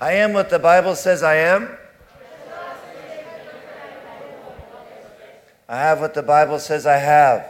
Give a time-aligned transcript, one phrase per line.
[0.00, 1.76] I am what the Bible says I am.
[5.68, 7.44] I have what the Bible says I have.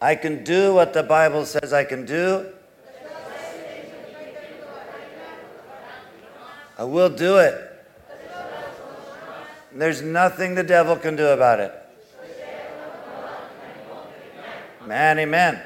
[0.00, 2.46] I can do what the Bible says I can do.
[6.78, 7.54] I will do it.
[9.72, 11.72] There's nothing the devil can do about it.
[14.86, 15.60] Man, amen.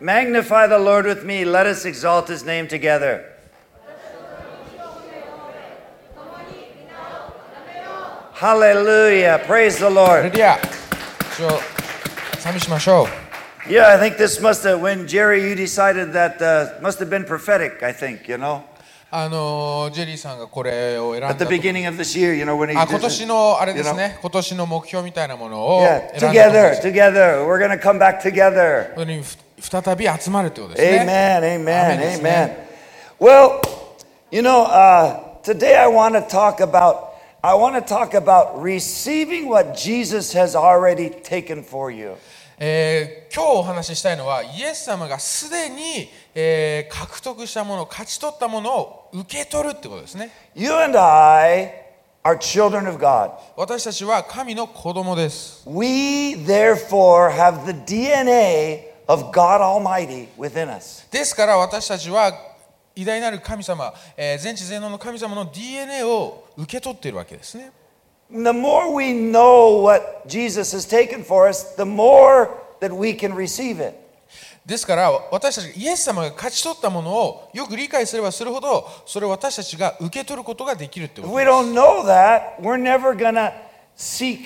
[0.00, 1.44] Magnify the Lord with me.
[1.44, 3.32] Let us exalt his name together.
[8.34, 9.40] Hallelujah.
[9.46, 10.30] Praise the ハレ Lord.
[10.32, 10.58] ルヤ
[11.36, 11.50] 主を
[12.38, 13.06] 賛美しましょう
[13.68, 17.24] Yeah, I think this must have, when Jerry, you decided that, uh, must have been
[17.24, 18.62] prophetic, I think, you know?
[19.10, 22.90] あのジェリーさんがこれを選ん At だ the と beginning of this year, you know, when he あ did
[22.90, 23.96] 今 this- 年のあれです you know?
[23.96, 27.46] ね今年の目標みたいなものを Yeah, 選んだと思うんで together, す together.
[27.46, 28.94] We're going to come back together.
[29.61, 32.19] 再び集まるということですね Amen, amen, Amen.
[32.19, 32.57] amen.
[33.19, 33.61] Well,
[34.31, 37.11] you know, uh, today I want to talk about
[37.43, 42.15] I want to talk about receiving what Jesus has already taken for you.
[42.59, 51.73] えー今日お話ししたいのはイエス様がすでに、えー獲得したもの勝ち取ったものを受け取るってことですね You and I
[52.23, 53.31] are children of God.
[53.55, 61.05] 私たちは神の子供です We therefore have the DNA of God Almighty within us.
[61.11, 62.31] ですから私たちは
[62.95, 67.71] 偉大なる神様、えー全知全能の神様の DNA を受け取っているわけですね
[68.29, 73.33] The more we know what Jesus has taken for us, the more that we can
[73.35, 73.95] receive it.
[74.65, 83.51] ですから私たちがイエス様が勝ち取ったものをよく理解すればするほどそれを私たちが受け取ることができるってこ If と we です don't know that, we're never to
[83.97, 84.39] seek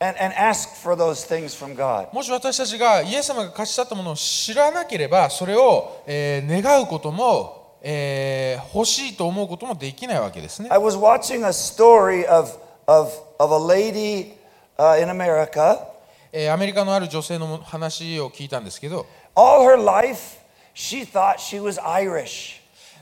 [0.00, 2.08] and, and ask for those things from God.
[2.12, 12.50] もし私たちがイエス様が勝ち取ったものを知らなければそれを、えー願うことも、えー欲しいと思うこともできないわけですね I was watching a story of,
[12.86, 14.32] of, of a lady
[14.78, 15.78] uh, in America.
[16.32, 20.38] えーアメリカのある女性の話を聞いたんですけど All her life,
[20.74, 22.58] she thought she was Irish.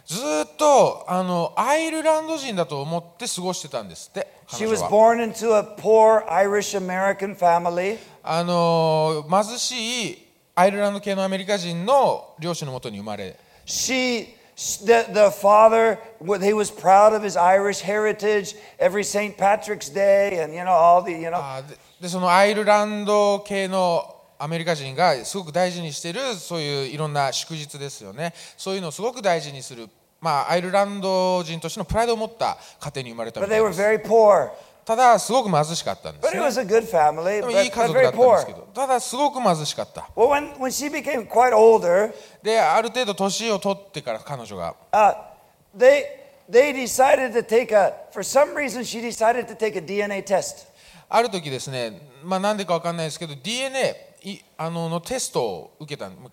[0.07, 7.99] ずーっとあのアイルランド人だと思って過ごしてたんですって彼 She 女 was は born into a poor Irish American family.
[8.23, 13.37] あの貧しいアイルランド系のアメリカ人の両親のもとに生まれ
[13.67, 15.99] She, the, the father,
[16.41, 19.37] he was proud of his Irish heritage every St.
[19.37, 21.63] Patrick's Day and, you know, all the, you know.
[22.01, 29.89] でそのアイルランド系のアメリカ人がすごく大事にしているそういういろんな祝日ですよねそういうのをすごく大事にする、
[30.21, 33.81] まあ、アイルランド人としてのプライドを持った家庭に生まれた,みたです。
[34.85, 36.41] ただ、すごく貧しかったんです、ね。
[37.41, 40.09] でもいい家族だたんですけど、ただ、すごく貧しかった。
[42.43, 44.75] で、ある程度年を取ってから彼女が。
[51.11, 53.95] ある時ですね、まあ、なんでか分かんないですけど、DNA
[54.57, 56.33] あの,のテストを受けたんです。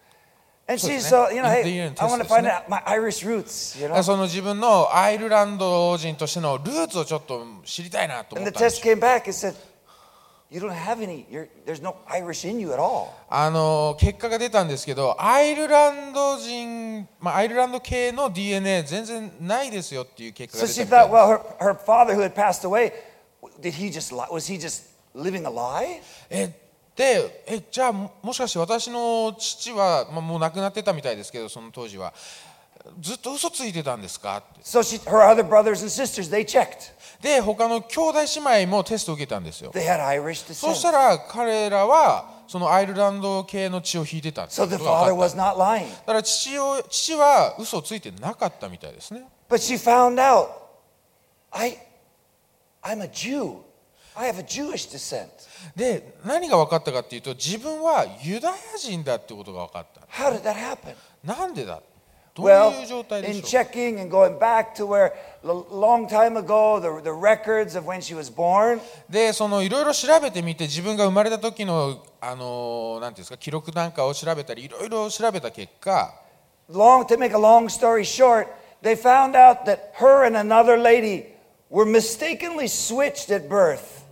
[4.04, 8.60] その自分のアイルランド人としてのルーツをちょっと知りたいなと思った。
[13.30, 21.12] あの結果が出たんですけど、アイルランド人、まあ、アイルランド系の DNA 全然ないですよっていう結果が出たみです。
[26.96, 32.14] でえじゃあももしかして私の父は、まあ、もう亡くなってたみたいですけどその当時は
[33.02, 34.38] ずっと嘘ついてたんですか？
[34.38, 36.94] って So she, her other brothers and sisters, they checked.
[37.22, 45.90] で他の兄弟姉妹もテストを受けたんですよ They had Irish そした.ら彼らはそのアイルランド系の血を引いてたってい So う the ことが father 分かった was not lying.
[45.90, 50.50] だから父を父は嘘をついてなかったみたいですね But she found out,
[51.52, 51.78] I,
[52.84, 53.58] I'm a Jew.
[54.16, 55.28] I have a Jewish descent.
[55.76, 60.96] で何が分かったかっていうと自分はユダヤ人だってことが分かった How did that happen?
[61.24, 61.82] なんでだ
[62.36, 65.14] どういう状態で in しょう checking and going back to where
[65.44, 76.14] a long time ago, the, the records of when she was born, でそのいろいろ調べてみて自分が生まれた時のあのなんていうんですか記録なんかを調べたりいろいろ調べた結果
[76.70, 78.48] long to make a long story short,
[78.82, 81.28] they found out that her and another lady
[81.70, 84.05] were mistakenly switched at birth.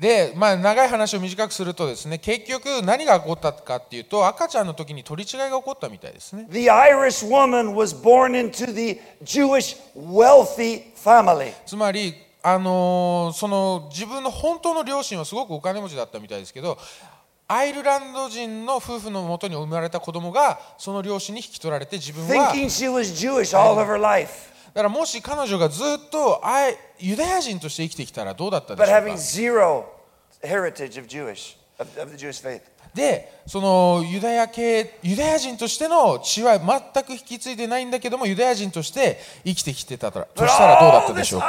[0.00, 11.52] で、まあ、長い話を短くするとですね結局何が起こったかっていうと赤ちゃんの時に取り違いが起こったみたいですね The Irish woman was born into the Jewish wealthy family.
[11.66, 16.78] つまりあのーその自分の本当の両親はすごくお金持ちだったみたいですけど
[17.48, 26.70] アイルランド人の夫婦のもとに生まれた子供がその両親に引き取られて自分は thinking she was Jewish all of her life, だからもし彼女がずっとあ
[27.00, 28.94] ユダヤ人として生きてきたらどうだったでしょうか、
[33.48, 41.48] そのユダヤ系、ユダヤ人としての血は全く引き継いでないんだけども、ユダヤ人として生きてきてたら、としたらどうだったでしょうか？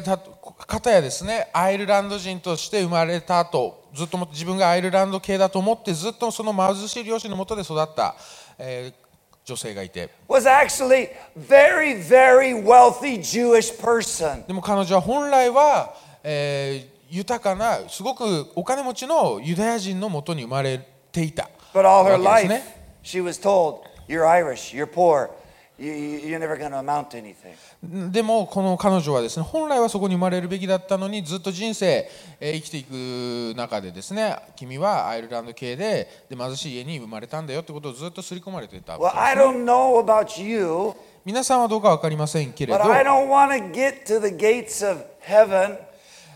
[0.00, 0.80] た、か。
[0.80, 3.81] たやですね、アイルランド人として生まれたと。
[3.94, 8.14] ずっと自分がアイルランド系だと思ってずっとその貧しい両親のもとで育った、
[8.58, 9.02] えー
[9.44, 14.46] 女性がいて was actually very, very wealthy Jewish person.
[14.46, 20.80] でも彼女は本来は、えー豊かなすごくお金持ちのユダヤ人のもとに生まれ
[21.12, 22.62] ていた But all her life, ね
[23.02, 25.30] she was told, You're Irish, you're poor,
[25.78, 27.54] you, you're never going to amount to anything.
[27.82, 32.08] でもこの彼女はですね本来はそこに生まれるべきだったのにずっと人生、
[32.38, 40.92] えー生きていく中でですね君はアイルランド系でで貧しい家に生まれたんだよってことをずっと刷り込まれていた Well, I don't know about you,
[41.24, 42.78] 皆さんはどうか分かりませんけれど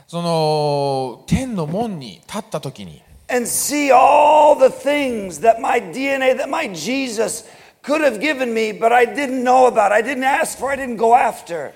[0.09, 7.45] その天の門に立った時に and see all the things that my DNA, that my Jesus
[7.86, 9.92] could have given me, but I didn't know about.
[9.92, 11.74] I didn't ask for, I didn't go after.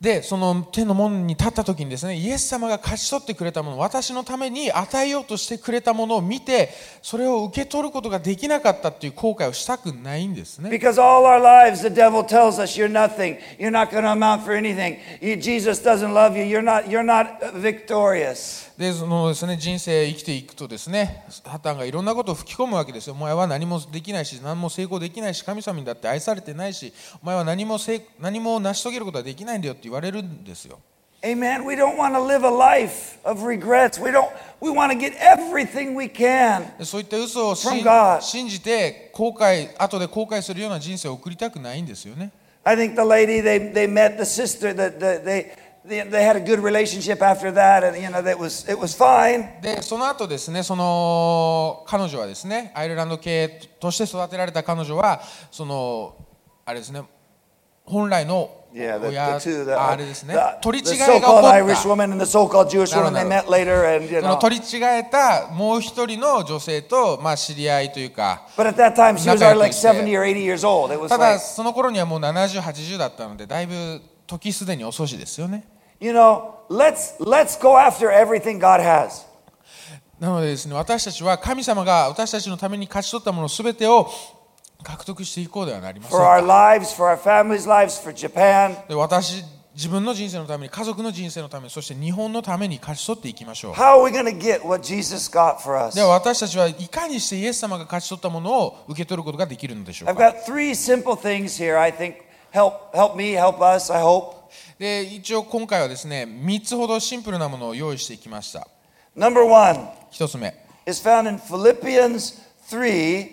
[0.00, 6.68] でその天の門に立った時にですねイエス様が勝ち取ってくれたもの私のために与えようとしてくれたものを見て
[7.02, 13.38] それを受け取ることができなかったっていう後悔をしたくないんですね Because all our lives, the devil tells us you're nothing.
[13.58, 14.98] You're not going to amount for anything.
[15.20, 16.44] You, Jesus doesn't love you.
[16.44, 18.70] You're not, you're not victorious.
[18.77, 26.91] でそのですね人生生きていくとですねサタンがいろんなことを吹き込むわけですよお前は何もできないし何も成功できないし神様にだって愛されてないし
[27.21, 30.79] お前は何も成何も成し遂げることはできないんだよって言われるんですよ
[31.23, 31.63] Amen.
[31.63, 33.97] We don't want to live a life of regrets.
[33.97, 34.29] We don't.
[34.59, 36.77] We want to get everything we can.
[36.77, 42.31] でそういった嘘を信じて後悔後で後悔するような人生を送りたくないんですよね
[42.65, 45.51] I think the lady they, they met the sister that the, they,
[49.61, 55.21] で、その後ですね、その彼女はですね、アイルランド系として育てられた彼女は、
[55.51, 56.15] その、
[56.65, 57.01] あれですね、
[57.85, 58.49] 本来の
[59.09, 59.39] 親、
[60.61, 61.83] 取り違えた、取り違
[63.17, 63.21] え
[64.31, 68.47] た、取り違えた、もう一人の女性と、まあ、知り合いというか、
[71.09, 75.65] ただ、その頃にはもう70、80だったので、だいぶ時すでに遅しですよね。
[76.03, 79.25] you know, let's, let's go after everything God has.
[80.19, 84.09] なのでですね、私たちは神様が私たちのために勝ち取ったものすべてを
[84.83, 86.19] 獲得していこうではなりません。
[88.89, 93.73] 私、自分の人生のために、家族の人生のために、そして日本のために勝ち取っていきましょう。
[95.95, 100.31] では私たちはいかにしてイエス様が勝ち取ったものを受け取ることができるのでしょうか。
[104.83, 108.67] で一応今回はですね3つほどシンプルなものを用意してきました
[109.15, 109.79] Number one
[110.11, 110.53] 1つ目
[110.85, 113.29] is found in Philippians 3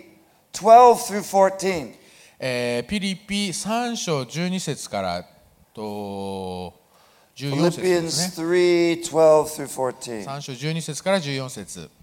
[0.53, 1.93] 12 through 14.
[2.39, 5.25] えーピリピ3章12節から
[5.73, 6.73] と
[7.35, 10.25] 14節です Philippians ね3 12 through 14.
[10.25, 12.00] 3章12節から14節 Philippians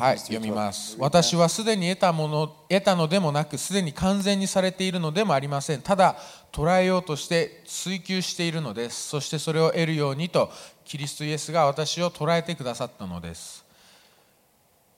[0.00, 0.54] はい、3, 読み 12.
[0.54, 0.96] ます。
[0.98, 5.82] 私はすでに得たもの、得たのでもなく、すでに完全にされているのでもありません。
[5.82, 6.16] ただ、
[6.50, 9.08] 捉えようとして追求しているのです。
[9.08, 10.50] そしてそれを得るようにと、
[10.84, 13.64] キリストイエスが私を捉えてくださったのです。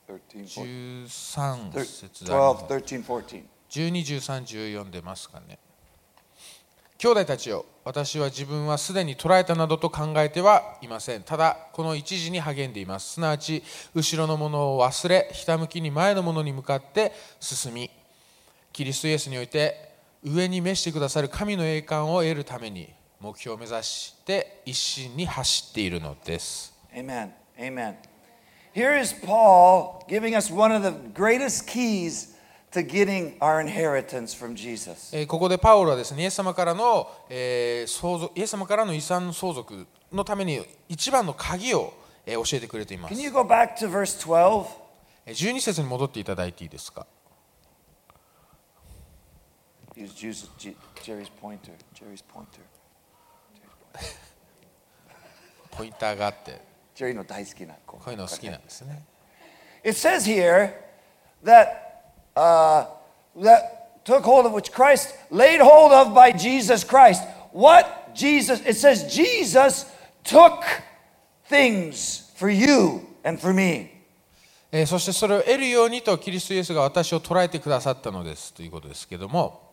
[0.08, 1.84] 13, 13 14.
[1.84, 3.44] 節あります 12, 13, 14.
[3.70, 5.58] 12、13、14出ますかね。
[7.04, 11.22] 兄弟たちよ、私は自分はすでに捉えたなどと考えてはいません。
[11.22, 13.12] ただ、この一時に励んでいます。
[13.12, 13.62] すなわち、
[13.94, 17.90] 後ろのものを忘れ、ひたむきに前のものに向かって進み、
[18.72, 22.88] キリストイエスにおいて、上に召してくださる神の栄冠を得るために、
[23.20, 26.72] 目標を目指して一心に走っているのです。
[26.94, 27.32] Amen.
[27.58, 27.96] Amen.
[28.74, 32.33] Here is Paul giving us one of the greatest keys
[35.28, 41.92] ここでパウロはですね、イエス様からの、えー、相、イエス様からの遺産相続のために一番の鍵を、
[42.26, 43.14] 教えてくれています。
[45.26, 47.06] 12節に戻っていただいていいですか？
[55.70, 56.60] ポインターがあって、
[57.86, 59.04] こういうの好きなんですね。
[62.36, 62.86] Uh,
[63.42, 67.22] that took hold of which Christ laid hold of by Jesus Christ.
[67.54, 69.86] what Jesus, it says Jesus
[70.24, 70.64] took
[71.46, 73.90] things for you and for me.
[74.72, 79.70] えーそしてそれを得るようにとキリストイエスが私を捉えてくださったのですということですけども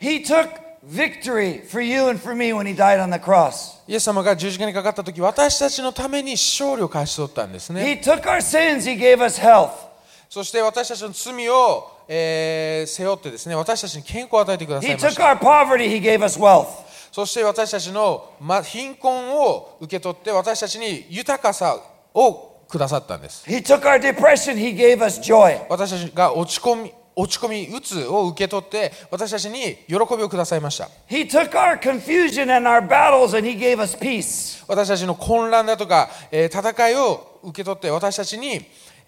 [0.00, 0.48] He took
[0.86, 3.78] victory for you and for me when he died on the cross.
[3.86, 9.87] イエス様が十字架にかかった時私たちのために勝利を勝ち取ったんですね He took our sins, he gave us health.
[10.28, 16.66] そして私たちの罪を、えー背負ってですね私たちに健康を与えてくださ He いまし took た our poverty, he gave us wealth.
[17.12, 21.78] そして私たちの、ま、貧困を受け取って私たちに豊かさ
[22.14, 25.58] をくださったんです He took our depression, he gave us joy.
[25.70, 34.62] 私たちが落ち込み落ち込みうつを受け取って私たちに喜びをくださいました He took our confusion and our battles and he gave us peace.
[34.68, 38.60] 私たちの混乱だとか、えー戦いを受け取って私たちに、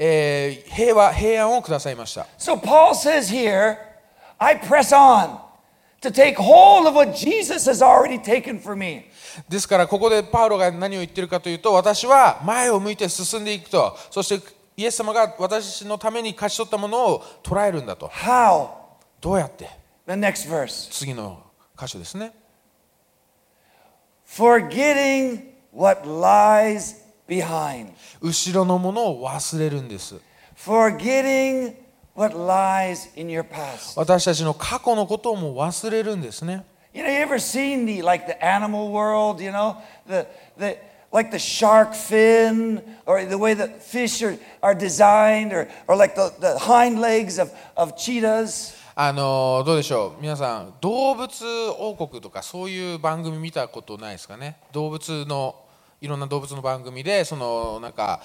[0.03, 3.77] えー平和平安をくださいました So Paul says here,
[4.39, 5.39] I press on
[6.01, 9.05] to take hold of what Jesus has already taken for me.
[9.47, 18.71] ですからここでパウロが何を言ってるかというと私は前を向いて進んでいくとそしてイエス様が私のために勝ち取ったものを捉えるんだと How?
[19.21, 19.69] どうやって
[20.07, 20.91] The next verse.
[20.91, 21.43] 次の
[21.79, 22.33] 箇所ですね
[24.27, 25.43] Forgetting
[25.73, 27.00] what lies
[27.31, 27.93] behind.
[28.21, 30.17] 後ろのものを忘れるんです
[30.57, 31.75] Forgetting
[32.15, 33.97] what lies in your past.
[33.97, 39.77] 私たちの過去のことをもう忘れるんですね You know, you ever seen the like the animal world, you know?
[40.09, 40.27] The
[40.59, 40.77] the
[41.13, 46.17] like the shark fin or the way that fish are, are designed or, or like
[46.17, 48.75] the, the hind legs of, of cheetahs.
[48.97, 51.31] あのどうでしょう皆さん動物
[51.79, 55.55] 王国とかそういう番組見たことないですかね動物の
[56.01, 58.23] いろんな動物の番組でそのなんか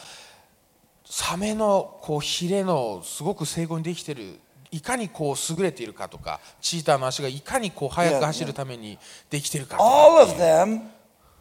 [1.06, 4.40] サメのこうヒレのすごく精巧にできてる
[4.72, 8.98] いかにこう優れているかとかチーターの足がいかにこう速く走るために
[9.30, 10.82] できてるかとか All of them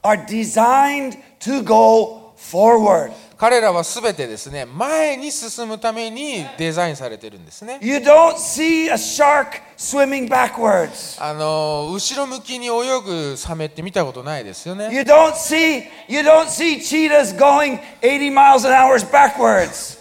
[0.03, 3.13] are designed to go forward.
[3.37, 11.21] 彼らは全てですね前に進むためにデザインされてるんですね You don't see a shark swimming backwards.
[11.23, 19.99] あの後ろ向きに泳ぐサメって見たことないですよね You don't see you don't see cheetahs going 80 miles an hour backwards.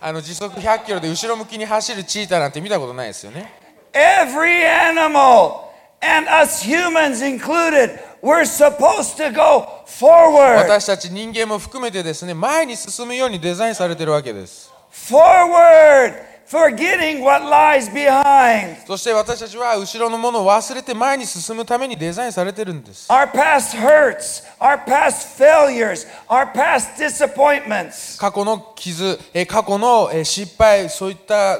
[0.00, 3.52] あの時速100キロで後ろ向きに走るチーターなんて見たことないですよね
[3.92, 5.68] Every animal
[6.00, 10.56] and us humans included, we're supposed to go forward.
[10.58, 16.14] 私たち人間も含めてですね前に進むようにデザインされてるわけです Forward,
[16.46, 18.76] forgetting what lies behind.
[18.86, 28.18] そして私たちは後ろのものを忘れて前に進むためにデザインされてるんです Our past hurts, our past failures, our past disappointments.
[28.18, 31.58] 過去の傷えー過去のえー失敗そういった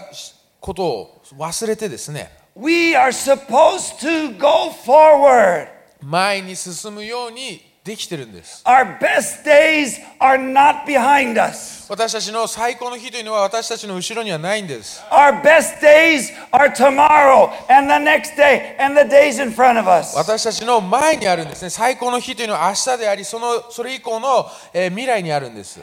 [0.60, 5.68] ことを忘れてですね We are supposed to go forward.
[6.02, 8.62] 前に進むようにできてるんです。
[11.88, 15.02] 私たちの最高の日というのは私たちの後ろにはないんです。
[20.16, 21.70] 私たちの前にあるんですね。
[21.70, 25.80] 最高の日というのは明日であり、そ,のそれ以降の、えー、未来にあるんです。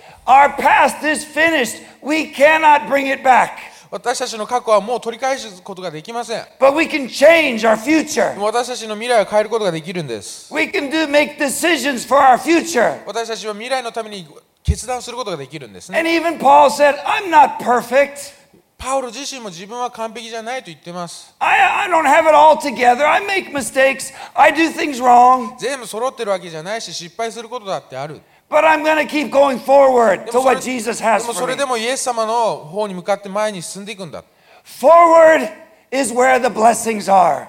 [3.91, 8.37] 私たちの過去はもう取り返すことができません But we can change our future.
[8.39, 12.99] 私たちの未来を変えることができるんです We can do make decisions for our future.
[13.07, 14.27] 私たちは未来のために
[14.63, 18.37] 決断することができるんですね And even Paul said, I'm not perfect.
[18.77, 23.05] パウロ自身も自分は完璧じゃないと言ってます I, I don't have it all together.
[23.05, 24.13] I make mistakes.
[24.35, 25.57] I do things wrong.
[25.59, 31.26] 全部揃ってるわけじゃないし失敗することだってある But I'm going to keep going forward で to もそれ what Jesus で has
[31.26, 31.58] もそ for れ me.
[31.58, 34.22] でもイエス様の方に向かって前に進んでいくんだ
[34.64, 35.48] Forward
[35.90, 37.46] is where the blessings are.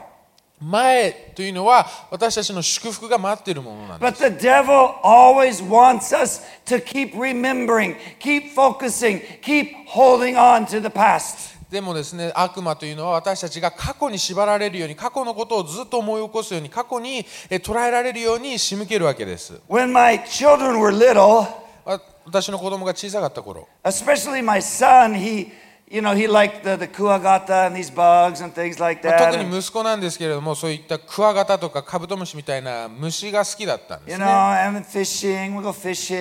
[0.62, 10.66] 前というのは私たちの祝福が待っているものなんです But the devil always wants us to keep remembering, keep focusing, keep holding on
[10.68, 11.56] to the past.
[11.71, 21.47] でもですね悪魔というのは私たちが過去に縛られるように過去のことをずっと思い起こすように過去にえ捉えられるように仕向けるわけです When my children were little,
[21.85, 25.53] わ私の子供が小さかった頃 especially my son, he,
[25.89, 29.31] you know, he liked the, the kuagata and these bugs and things like まあ that.
[29.31, 36.17] 特に And, 息子なんですけれどもそういったクワガタとかカブトムシみたいな虫が好きだったんで you す know, ね and then fishing, we'll go fishing.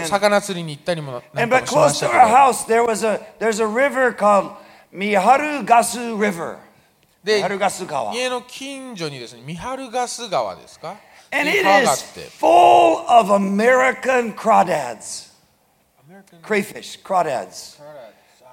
[0.00, 3.06] And, 魚釣りに行ったりもなん and か but もしま close し to たけ our ど house, there was
[3.06, 4.50] a there's a river called
[4.92, 6.56] Miharugasu River.
[7.24, 8.12] で Miharugasu Kawa.
[8.14, 10.96] 家の近所にですねミハルガス川ですか
[11.30, 15.28] And ってい it う川があっ is て full of American crawdads.
[16.42, 17.78] Crayfish, crawdads.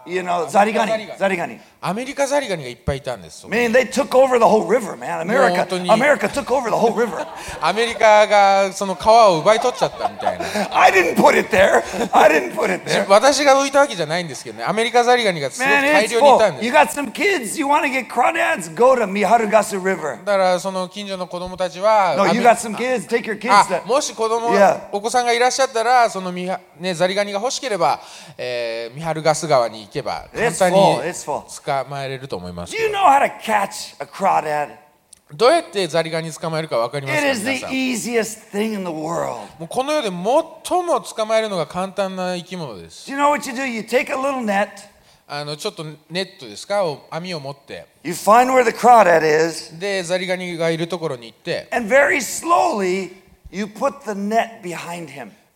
[0.06, 1.08] You know, Zarigani.
[1.08, 1.18] Zarigani.
[1.18, 1.60] Zarigani.
[1.82, 3.46] アメリカザリガニがいっぱいいたんです。
[3.46, 5.22] Man, they took over the whole river, man.
[5.22, 5.68] America。
[5.94, 7.28] America took over the whole river.
[7.62, 10.46] アメリカがその川を奪い取っちゃったみたいな。
[10.76, 11.84] I didn't put it there.
[12.12, 13.06] I didn't put it there.
[13.08, 14.64] 私が置いたわけじゃないんですけどね。
[14.66, 16.78] アメリカザリガニがすごく Man, 大量にいたん.で You す。
[16.78, 18.74] got some kids, you want to get crawdads?
[18.76, 20.18] Go to Miharugasu River.
[20.26, 24.88] だからその近所の子供たちは、No, ア you メ got some kids, take your kids あ.もし子供、Yeah.
[24.92, 28.00] お子さんがいらっしゃったら、そのミハ、ね、ザリガニが欲しければ、
[28.40, 30.28] えー、ミハルガス川に行けば
[30.70, 32.74] に捕まえれると思います。
[35.34, 37.24] どうやってザリガニ捕まえるか分かりますん
[39.60, 40.16] もうこの世で最
[40.84, 43.10] も捕まえるのが簡単な生き物です。
[45.28, 46.84] あのちょっとネットですか？
[47.10, 47.88] 網を持って。
[49.80, 51.68] で、ザリガニがいるところに行って。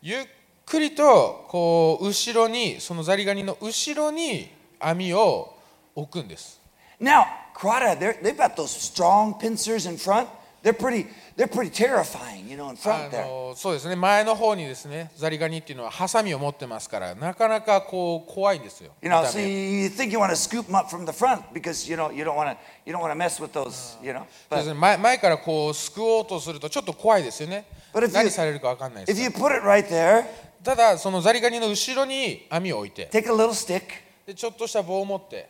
[0.02, 0.30] ゆっくり。
[0.70, 5.56] くりとこう後ろに、そのザリガニの後ろに網を
[5.96, 6.62] 置くんです。
[7.02, 10.28] Now, they're, they've got those strong pincers in front.
[10.62, 11.08] They're pretty,
[11.38, 13.26] they're pretty terrifying, you know, in あ front there.
[13.26, 18.92] のそうですね前の方にですねザリガニっていうのはハサミを持ってますからなかなかこう怖いんですよ。
[19.02, 21.90] You know, 見 so you think you want to scoop them up from the front because
[21.90, 24.26] you know you don't want to you don't want to mess with those, you know.
[24.50, 30.26] そうですね前前からこう救おうとするとちょっと怖いですよね But if 何されるかわかんないで if す you put it right there,
[30.64, 33.84] ただそのザリガニの後ろに網を置いて take a little stick,
[34.26, 35.50] でちょっとした棒を持って.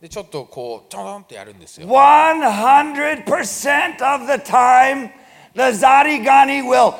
[0.00, 5.10] でちょっとこうトンってやるんですよ100% of the time,
[5.54, 6.94] the Zarigani will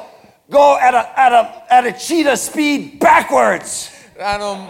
[0.50, 3.92] go at a, at a, at a cheetah speed backwards.
[4.20, 4.68] あの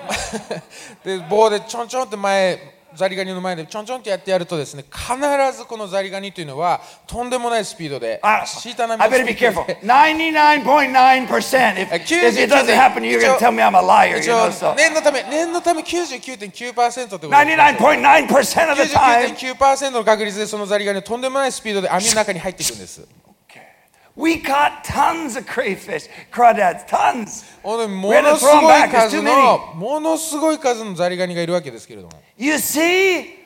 [1.03, 5.15] で棒でちょんちょんって前ザリガニの前でちょんちょんってやってやるとですね必
[5.57, 11.79] ずこのザリガニというのはとんでもないスピードでシータ並みのスピード.で 99.9%.
[11.79, 14.29] If, if it doesn't happen, you're going to tell me I'm a liar, you 一
[14.31, 14.49] know.
[14.49, 19.37] 応 So 念のため念のため99.9%ってことです99.9% of the time.
[19.37, 23.07] 99.9%の確率でそのザリガニはとんでもないスピードで網の中に入っていくんです。
[24.19, 27.45] We caught tons of crayfish, crawdads, tons.
[27.63, 27.77] も
[28.21, 33.37] のすごい数のものすごい数のザリガニがいるわけですけれども You see,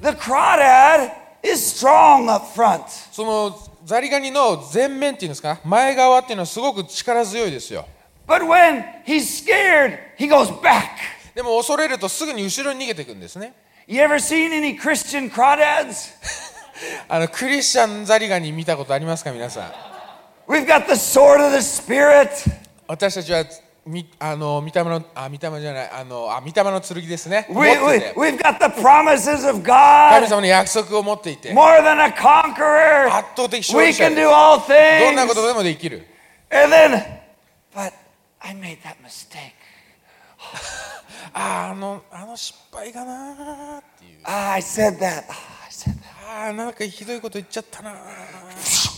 [0.00, 2.84] the crawdad is strong up front.
[3.12, 7.86] そのザリガニの前面っていうんですか前側っていうのはすごく力強いですよ
[8.26, 10.88] But when he's scared, he goes back.
[11.34, 13.52] でも恐れるとすぐに後ろに逃げていくんですね
[13.86, 16.14] You ever seen any Christian crawdads?
[17.10, 19.93] あのクリスチャンザリガニ見たことありますか皆さん
[20.46, 22.28] We've got the sword of the Spirit.
[22.86, 23.44] 私たちは
[23.86, 30.26] みあの御霊のあ御霊じゃないあのあ御霊の剣ですね We, 持って we, て we've got the promises of 神 God.
[30.28, 33.06] 様の約束を持っていて More than a conqueror.
[33.14, 35.46] 圧倒的勝 We 利者 can で do す all どんなこと things.
[35.48, 36.06] でもできる
[36.50, 37.02] And then,
[37.74, 37.92] but
[38.40, 39.52] I made that mistake.
[41.32, 45.24] あーあのあの失敗がなーっていう Ah, I said that.
[45.28, 46.44] Ah, I said that.
[46.44, 48.93] ああなんかひどいこと言っちゃったなー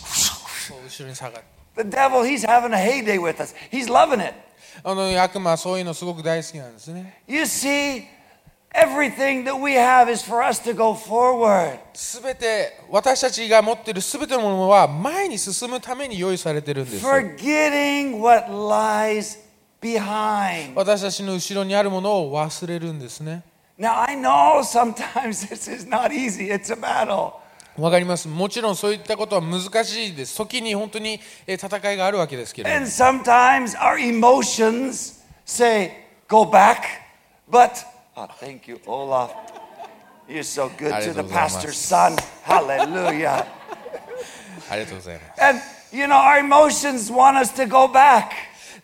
[0.74, 1.44] 後ろに下がる
[1.76, 3.55] The devil, he's having a heyday with us.
[3.70, 4.33] He's loving it.
[4.83, 8.05] あの悪魔はそういうのすごく大好きなんですね You see,
[8.74, 11.79] everything that we have is for us to go forward.
[11.94, 19.38] すべて私たちが持っているすべてのものは前に進むために用意されてるんです Forgetting what lies
[19.81, 20.74] behind.
[20.74, 23.42] 私たちの後ろにあるものを忘れるんですね
[23.79, 27.35] Now, I know sometimes this is not easy, it's a battle.
[27.79, 35.93] わかりますもちろんそういったことは難しいです時に本当にえー戦いがあるわけですけれど And も sometimes our emotions say,
[36.29, 36.83] go back.
[37.51, 37.85] But,
[38.17, 39.31] oh, thank you, Olaf.
[40.29, 41.67] You're so good to the ありがとうございます。
[41.69, 42.17] pastor's son.
[42.45, 43.47] Hallelujah.
[44.69, 45.61] ありがとうございます And,
[45.93, 48.31] you know, our emotions want us to go back.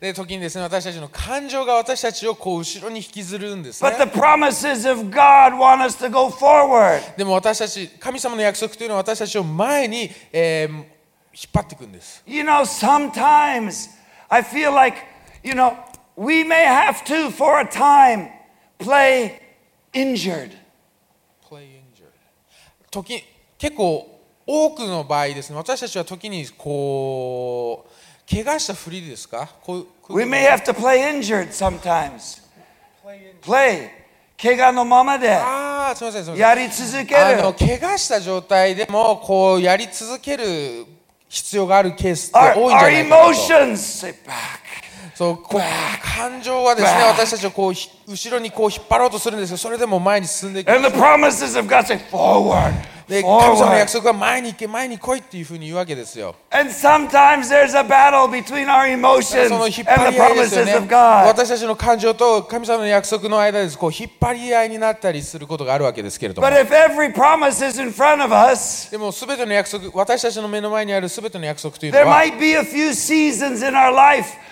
[0.02, 3.84] で時にですね私たちの感情が私たちをこう後ろに引きずるんです。
[7.16, 10.86] でも私たち神様の約束というのは私たちを前に、えー、引っ
[11.54, 12.24] 張っていくんです。
[22.90, 23.22] 時
[23.56, 27.91] 結構多くの場合ですね私たちは時にこう。
[28.30, 29.48] 怪我したふりですか？
[29.62, 32.40] こうこう We may have to play injured sometimes.
[33.42, 33.90] Play.
[34.40, 37.58] 怪我のままでやり続けあのる。
[37.58, 40.86] 怪我した状態でもこうやり続ける
[41.28, 44.81] 必要があるケースって Our, 多いんじゃ our ないかなと say back.
[45.14, 45.60] そうこう
[46.16, 52.72] 感情はですね.私たちをこうひ後ろにこう引っ張ろうとするんですけどそれでも前に進んでいく And the promises of God say forward.
[53.08, 56.34] で神様の.約束は前に行け前に来いっていうふうに言うわけですよ
[59.48, 60.72] その引っ張り合いですよね.
[61.26, 66.46] 私たちの感情と神様の約束の間ですこう引っ張り合いになったりすることがあるわけですけれども
[68.90, 72.04] でも全ての約束私たちの目の前にある全ての約束というのは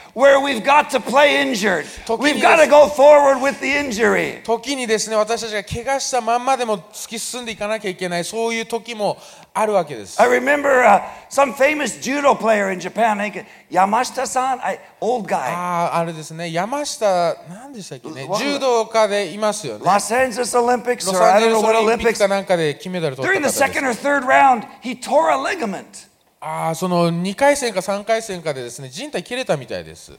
[0.09, 1.85] might be a few seasons in our life where we've got to play injured.
[2.05, 4.41] 時に We've got to go forward with the injury.
[4.43, 9.17] 時にですね私たちが怪我したまんまでも突き進んでいかなきゃいけないそういう時も
[9.53, 15.35] あるわけです I remember uh, some famous judo player in Japan, I think Yamashita-san, I, old guy.
[15.51, 22.13] あああれですね山下何でしたっけねわ柔道家でいますよね Los Angeles Olympics ロ or サン I ゼ don't ル know ス what オリンピック
[22.13, 22.19] Olympics.
[22.19, 26.07] かなんかで金メダル取った During 方 the です second or third round, he tore a ligament.
[26.40, 30.12] ああその2回戦か3回戦かでですね人体切れたみたいです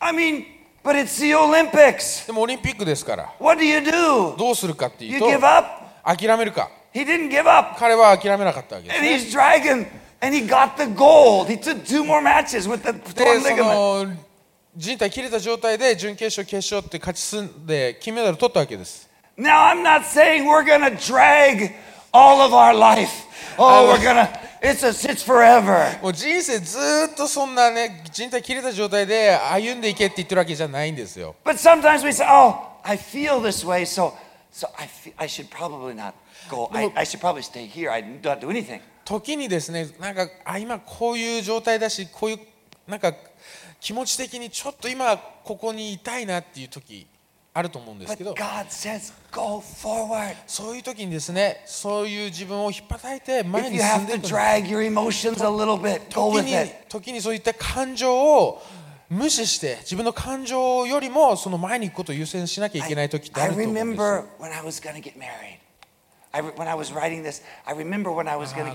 [0.00, 0.44] I mean,
[0.84, 2.26] but it's the Olympics.
[2.26, 4.36] でもオリンピックですから What do you do?
[4.36, 5.66] どうするかってい You うと give up?
[6.04, 7.76] 諦めるか He didn't give up.
[7.78, 9.86] 彼は諦めなかったわけです And ね he's dragging,
[10.20, 11.48] and he got the gold.
[11.50, 14.04] He took two more matches with the で torn そ ligament.
[14.06, 14.16] の
[14.76, 21.72] 人体切れた状態で準決勝決勝って勝ち進んで金メダル取ったわけです Now, I'm not saying we're to drag
[22.12, 23.10] all of our life.
[23.58, 26.00] Oh, we're to, it's, a, it's forever.
[26.02, 34.12] もう人生ずーっとそんなね人体切れた状態で歩んでいけって言ってるわけじゃないんですよ But sometimes we say, oh, I feel this way, so,
[34.52, 36.14] so I, fe- I should probably not
[36.50, 36.70] go.
[36.72, 37.90] I, I should probably stay here.
[37.90, 38.80] I don't do anything.
[39.04, 42.38] 時にですねなんかあ今こういう状態だしこういう
[42.86, 43.12] なんか
[43.80, 47.06] 気持ち的にちょっと今ここにいたいなっていう時
[47.54, 48.34] あると思うんですけど。
[50.46, 54.32] そういう時にですねそういう自分をひっぱたいて前に進んでい時
[56.42, 58.62] に,そういった感情を
[59.10, 63.40] 無視して自分の感情よりもその前に行くことを優先しなきゃいけない時って。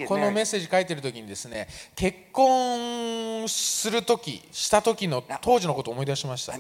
[0.08, 4.20] このメッセージ書いてるときにですね結婚すると
[4.52, 6.54] したときの当時のことを思い出しました。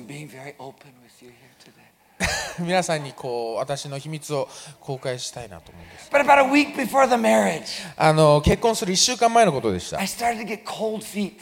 [2.60, 4.48] 皆さんにこう私の秘密を
[4.80, 7.64] 公開したいなと思うんです But about a week before the marriage,
[7.98, 11.34] あの結婚する1週間前のことでした I started to get cold feet.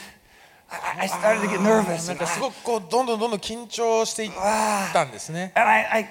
[0.97, 2.07] I, started to get nervous.
[2.07, 4.31] なんかすごくこうどんどんどんどん緊張していっ
[4.93, 6.09] たんですね and I, I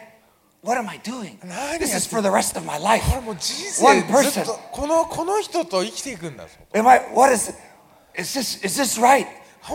[0.63, 1.39] what am I doing?
[1.47, 3.03] 何 This や is for the rest of my life.
[3.09, 4.07] これもう人生 One ず
[4.41, 4.45] っ person.
[4.45, 7.55] とこのこの人と生きていくんだぞ Am I, what is,
[8.15, 9.27] is this, is this right?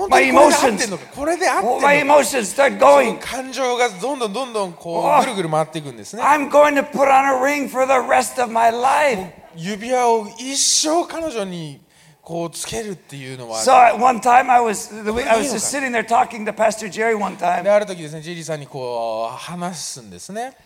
[0.09, 3.19] My emotions, my か emotions start going.
[3.19, 9.31] 感情がどんどんどんどんこおうぐるぐる回っていくんですね I'm going to put on a ring for the rest of my life.
[9.55, 11.79] 指輪を一生彼女に
[12.21, 13.71] こうつけるっていうのは So
[14.01, 17.45] one time I was, I was just sitting there talking to Pastor Jerry one で
[17.45, 20.57] time, ある時ですねジェリーさんにこう話すんですね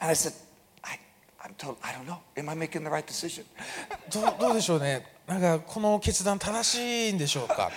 [0.00, 0.32] and I said,
[0.82, 0.98] I,
[1.44, 2.16] I'm told, I don't know.
[2.36, 3.44] Am I making the right decision?
[4.12, 7.70] どうどうでしょうねなんかこの決断正しいんでしょうか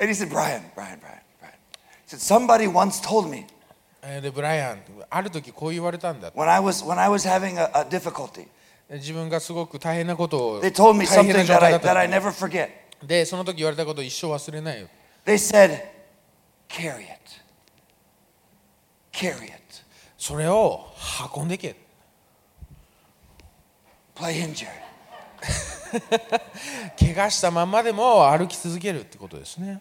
[0.00, 1.54] And he said, Brian, Brian, Brian, Brian.
[2.06, 3.46] He said, somebody once told me
[4.02, 4.78] えーでブライアン
[5.10, 8.48] ある時こう言われたんだ when I was, when I was having a, a difficulty,
[8.90, 12.30] 自分がすごく大変なことを they told me 大変 something な状 that 態 I, だった that I 時 never
[12.32, 12.68] forget.
[13.06, 14.88] でその時言われたことを一生忘れないよ
[15.26, 15.82] They said,
[16.68, 17.10] carry it.
[19.12, 19.52] Carry it.
[20.16, 20.86] それを
[21.36, 21.76] 運んでけ
[24.14, 24.66] Play injured.
[26.98, 29.80] 怪我したまんまでも歩き続けるってことですね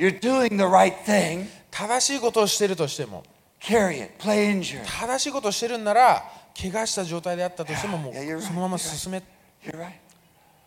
[0.00, 1.46] You're doing the right thing.
[1.70, 3.22] 正しいことをしてるとしても
[3.60, 4.12] Carry it.
[4.18, 4.82] Play injured.
[4.86, 6.24] 正しいことをしてるんなら
[6.58, 9.22] 怪我した状態であったとしてももう Yeah, you're right, そのまま進め
[9.62, 9.92] You're right.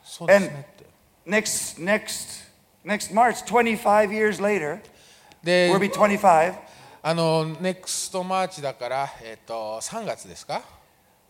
[0.03, 0.85] そうですねって
[1.25, 2.43] Next, next,
[2.85, 4.79] next March, 25 years later,
[5.43, 6.53] で we'll be 25.
[7.01, 10.61] あの next March だから、えっと3月ですか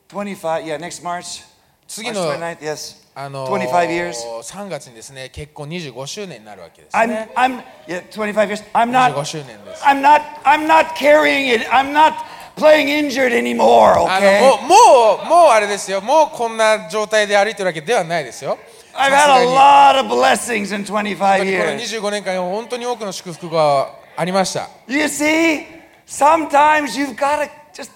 [0.09, 1.52] 25, yeah, next March.
[1.93, 3.03] 次の 29th, yes.
[3.15, 4.15] あの25 years.
[4.41, 8.63] 3月にですね結婚25周年になるわけです I'm, ね I'm, yeah, 25 years.
[8.73, 11.67] I'm 25 not, 周年です I'm not, I'm not carrying it.
[11.69, 12.13] I'm not
[12.55, 14.41] playing injured anymore, あ okay?
[14.41, 14.67] のもう
[15.19, 18.57] もうもうあれですよもうこんな状態で歩いてるわけではないですよ
[18.95, 21.99] I've had が a に lot of blessings in 25本当にこの years.
[21.99, 25.65] 25年間本当に多くの祝福がありました You see,
[26.07, 27.91] sometimes you've got to just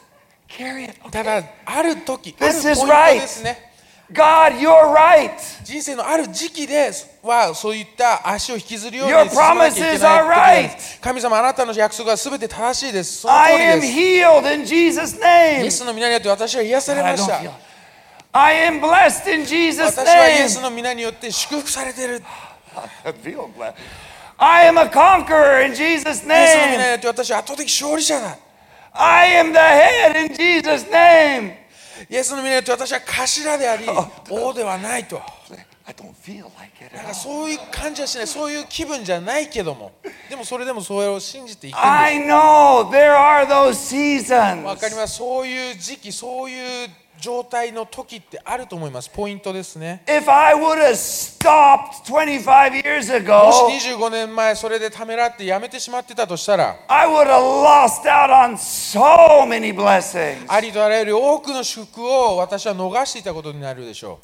[0.48, 0.96] carry it.
[1.12, 3.20] ただある時あるポイン is ト right.
[3.22, 3.67] ですね
[4.12, 5.38] God, you're right.
[5.66, 6.92] 人生のある時期で
[7.22, 13.18] はそういった足を引きずるように進まなきゃいけない神様あなたの約束はすべて正しいです。
[13.18, 13.98] その通りです。
[13.98, 15.64] I am healed in Jesus name.
[15.64, 17.42] イエスの皆によって私は癒されました。
[18.32, 20.06] I am blessed in Jesus name.
[20.06, 22.24] 私はイエスの皆によって祝福されてる。
[24.38, 26.40] I am a conqueror in Jesus name.
[26.40, 28.38] イエスの皆によって私は圧倒的勝利者だ。
[28.94, 31.67] I am the head in Jesus name.
[32.10, 33.86] イエスの皆によって私は頭であり
[34.30, 35.22] 王ではないと。
[35.90, 38.28] I don't feel like it なんか.そういう感じはしない。
[38.28, 39.94] そういう気分じゃないけども。
[40.30, 44.64] でもそれでもそれを信じていくんです I know there are those seasons.
[44.64, 45.16] わかります。
[45.18, 49.10] そういう時期そういう状態の時ってあると思います。
[49.10, 50.04] ポイントですね。
[53.46, 56.78] もし25年前それでためらってやめてしまってたとしたら、
[60.48, 64.20] ありとあらゆる多くの祝福を私は逃していたことになるでしょ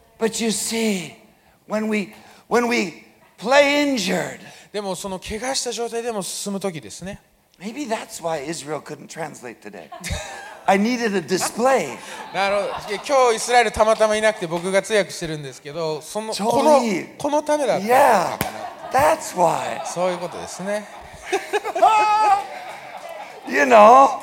[4.70, 4.72] う。
[4.72, 7.20] でもその怪我した状態でも進む時ですね。
[10.66, 11.98] I needed a display.
[12.34, 16.80] なるほど今日イスラエルたまたまいなくて僕が通訳してるんですけどそのこの
[17.18, 18.38] このためだった Yeah,
[18.92, 19.86] that's why.
[19.86, 20.86] そういうことですね
[23.48, 24.22] You know,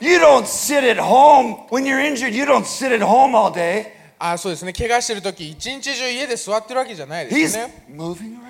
[0.00, 2.34] you don't sit at home when you're injured.
[2.34, 3.92] You don't sit at home all day.
[4.18, 8.40] あそうですね怪我してる時一日中家で座ってるわけじゃないで He's すね moving around.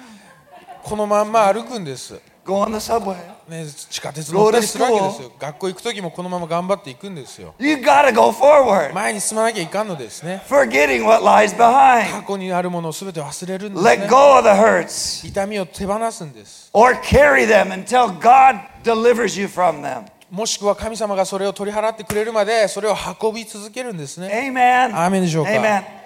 [0.83, 3.17] このまんま歩くんです、Go on the subway.
[3.53, 5.33] ね、地下鉄乗ったりするわけですよ。
[5.39, 7.55] 学校行く時もこのまま頑張っていくんですよ。
[7.59, 10.43] You gotta go forward, 前に進まなきゃいかんのですね。
[10.49, 12.11] Forgetting what lies behind.
[12.11, 16.71] 過去にあるものを全て忘れるんです Let ね go of the hurts 痛みを手放すんです。
[16.73, 20.07] Or carry them until God delivers you from them.
[20.31, 24.51] もしくは神様がそれを取り払ってくれるまでそれを運び続けるんですね。
[24.51, 24.97] Amen.
[24.97, 26.02] アーメンでしょうか？Amen.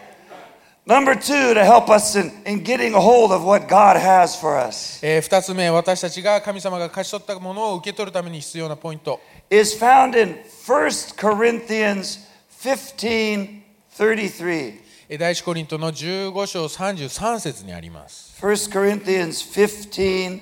[0.89, 4.57] Number two, to help us in, in getting a hold of what God has for
[4.57, 9.19] us, えー、2つ目私たちが神様が勝ち取ったものを受け取るために必要なポイント
[9.51, 12.21] is found in 1 Corinthians
[12.63, 13.63] 15
[13.99, 14.81] 33.
[15.09, 20.41] えー第一コリントの15章33節にあります1 Corinthians 15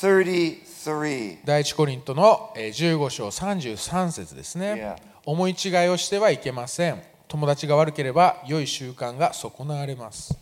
[0.00, 1.38] 33.
[1.44, 4.96] 第一コリントのえー15章33節ですね Yeah.
[5.24, 10.36] 思い違いをしてはいけません友達が悪ければ良い習慣が損なわれます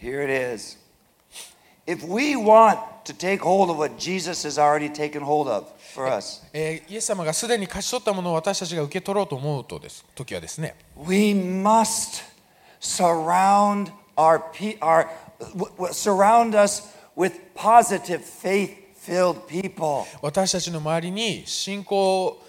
[0.00, 0.78] Here it is.
[1.86, 6.06] If we want to take hold of what Jesus has already taken hold of for
[6.08, 12.22] us, えーイエス様がすでに勝ち取ったものを私たちが受け取ろうと思うとです時はですね we must
[12.80, 14.42] surround our,
[14.80, 15.08] our
[15.92, 20.04] surround us with positive faith-filled people.
[20.20, 22.40] 私たちの周りに信仰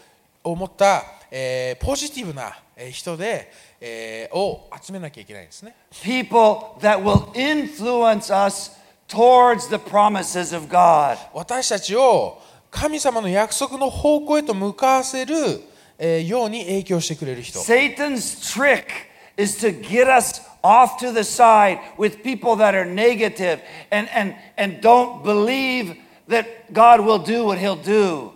[0.43, 1.03] を持った、
[1.35, 8.71] えーポジティブなえー人で、えーを集めなきゃいけないんですね People that will influence us
[9.07, 11.17] towards the promises of God.
[11.33, 15.35] 私たちを神様の約束の方向へと向かわせる、
[15.97, 18.85] えーように影響してくれる人 Satan's trick
[19.35, 23.59] is to get us off to the side with people that are negative
[23.91, 25.95] and, and, and don't believe
[26.27, 28.31] that God will do what he'll do.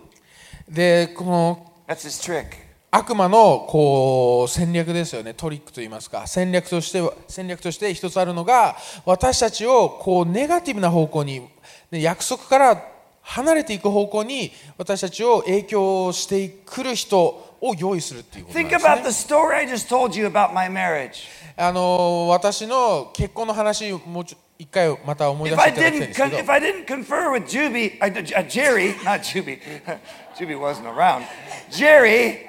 [0.68, 2.67] でこの That's his trick.
[2.90, 5.34] 悪魔のこう戦略ですよね。
[5.34, 6.26] トリックといいますか。
[6.26, 11.46] 戦略としては戦略として一つあるのが私たちをこうネガティブな方向に
[11.90, 12.82] で約束から
[13.20, 17.20] 離れていく方向に私たちを影響してくる人
[17.60, 21.28] を用意するっていうこと Think です about ね the story I just told you about my marriage.
[21.58, 26.36] あの私の結婚の話もうちょ一回また思い出して I いただきたいんですけど。
[26.38, 29.60] If I didn't confer with Juby, uh, uh, Jerry, not Juby,
[30.36, 31.24] Juby wasn't around.
[31.70, 32.47] Jerry,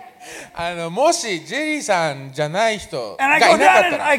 [0.54, 4.10] あのもしジェリーさんじゃない人がいなから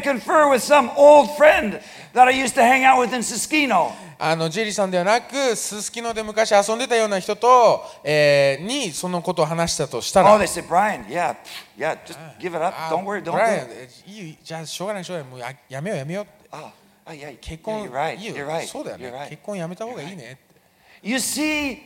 [4.22, 11.36] あのジェリーさんではなくススキノで昔遊んでたような人と、えー、にそのことを話したとしたら、oh, they Brian, yeah,
[11.78, 12.74] yeah, just give it up,
[14.42, 16.26] じゃあしょうがないしょうがない、もうや,やめようやめよう。
[16.52, 16.70] Oh.
[17.40, 19.26] 結婚いい、そうだよね。
[19.30, 20.38] 結婚やめた方がいいね。
[21.02, 21.78] You see,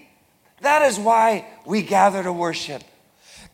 [0.61, 2.83] that is why we gather worship.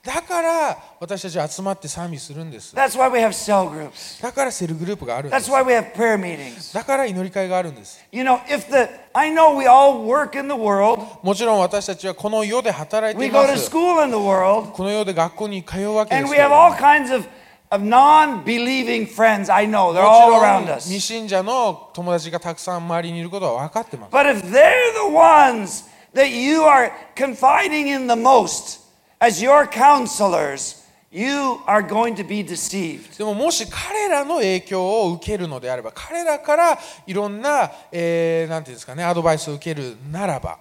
[0.02, 4.22] だから私たちは集まって賛美するんです That's why we have cell groups.
[4.22, 6.72] だからセルグループがあるんで That's す why we have prayer meetings.
[6.74, 13.28] だから祈り会があるんです You know, if the I know we all work in the world, もちろん私たちはこの世で働いて we
[13.28, 16.50] い go ま to す school in the world, この世で学校に通うわけで and す we けど have
[16.50, 17.28] も all kinds of,
[17.70, 19.52] of non-believing friends.
[19.52, 20.84] I know they're も all around ん us.
[20.88, 25.84] 未信者の友達がたくさん周りにいることは分かってます But if they're the ones
[26.14, 28.79] that you are confiding in the most
[29.19, 33.17] as your counselors, you are going to be deceived.
[33.17, 40.59] でももし彼らの影響を受けるのであれば彼らからいろんな、えーなんていうんですかねアドバイスを受けるならば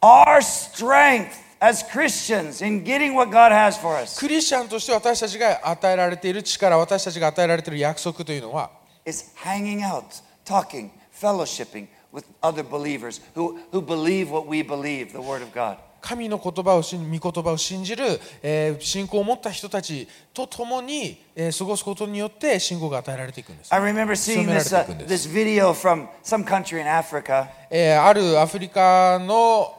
[0.00, 8.70] Our strength as Christians in getting what God has for us クリスチャンとして私たちが与えられている力私たちが与えられている約束というのは
[9.06, 15.20] is hanging out, talking, fellowshipping with other believers who, who believe what we believe, the
[15.20, 15.76] Word of God.
[16.01, 18.05] 神の言葉を信御言葉を信じる、
[18.41, 23.73] えー信仰を持った人たちと共に、えー過ごすことによって信仰が与えられていくんです。
[23.73, 27.47] I remember seeing this, uh, this video from some country in Africa.
[27.69, 29.75] えーあるアフリカの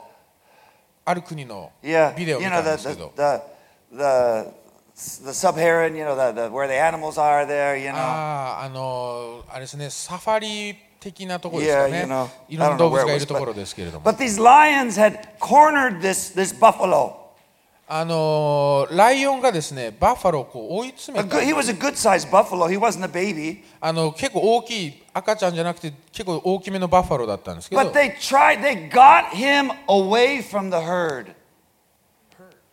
[1.04, 4.50] ある国の Yeah, ビデオを you 見 know たん the ですけ the ど、the, the,
[5.24, 7.94] the sub-Saharan, you know, the, the where the animals are there, you know.
[7.96, 12.28] あーあのあれですね、サファリ的なところですか Yeah, ね you know,。
[12.48, 14.04] いろんな動物がいるところですけれども。
[14.04, 17.18] But these lions had cornered this this buffalo.
[17.92, 22.68] あのライオンがですね、バッファローをこう追い詰めた good, he was a good-sized buffalo.
[22.68, 23.64] He wasn't a baby.
[23.80, 28.60] あの結構大きい赤ちゃんじゃなくて結構大きめのバッファローだったんですけど But they tried.
[28.60, 31.34] They got him away from the herd.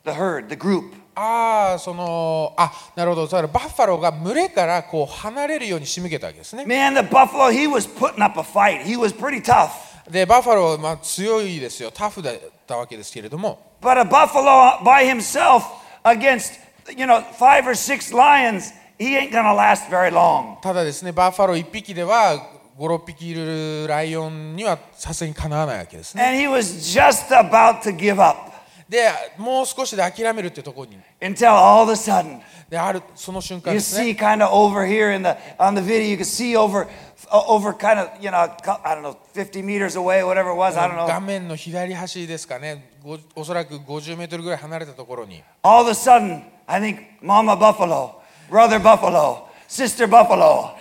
[0.04, 0.94] The herd, the group.
[1.20, 8.84] ああそのあなるほどだからバッファローが群れからこう離れるように仕向けたわけですね Man, the buffalo, he was putting up a fight.
[8.84, 9.72] He was pretty tough.
[10.10, 12.36] でバッファロー、まあ、強いですよタフだっ
[12.68, 15.64] たわけですけれども But a buffalo by himself
[16.04, 16.60] against,
[16.96, 20.62] you know, five or six lions, he ain't gonna last very long.
[20.62, 28.47] ただですねバッファロー1匹では56匹いるライオンにはさすがにかなわないわけですね And he was just about to give up
[28.90, 35.24] でもう少しで諦めるってところに until all of a sudden であるその瞬間 you ですね see kind of over here in
[35.24, 36.88] the on the video, you can see over
[37.30, 40.78] uh, over kind of, you know, I don't know, 50 meters away, whatever it was,
[40.78, 41.22] I don't 画 know.
[41.22, 50.72] 面の左端ですかねごおそらく50メートルぐらい離れたところに All of a sudden, I think Mama Buffalo, Brother Buffalo, Sister Buffalo,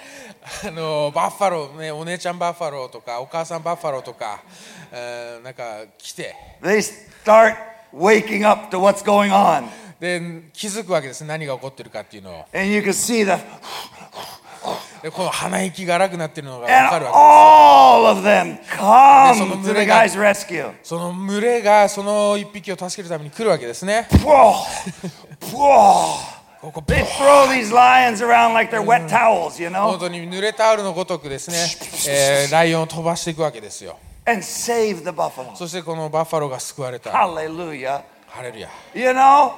[0.65, 4.43] あのバッファロー、ね、お姉ちゃんバッファローとかお母さんバッファローとか、
[4.93, 6.79] えーなんか来て they
[7.25, 7.57] start
[7.97, 9.65] waking up to what's going on.
[9.99, 12.45] で気づくわけです何が起こってるかっていうのを。
[15.03, 17.17] でこの鼻息が荒くなってるのがわかるわけです。
[17.17, 20.09] And all of them come その群れが、
[20.83, 24.09] その群れがその一匹を助けるために来るわけですね。
[24.11, 24.57] こ
[29.93, 31.57] 本当に濡れタオルのごとくですね、
[32.09, 33.99] え、ライオンを飛ばしていくわけですよ。
[34.27, 35.55] And save the buffalo.
[35.57, 38.03] そしてこのバッファローが救われた Hallelujah.
[38.27, 39.53] ハレルヤ You know,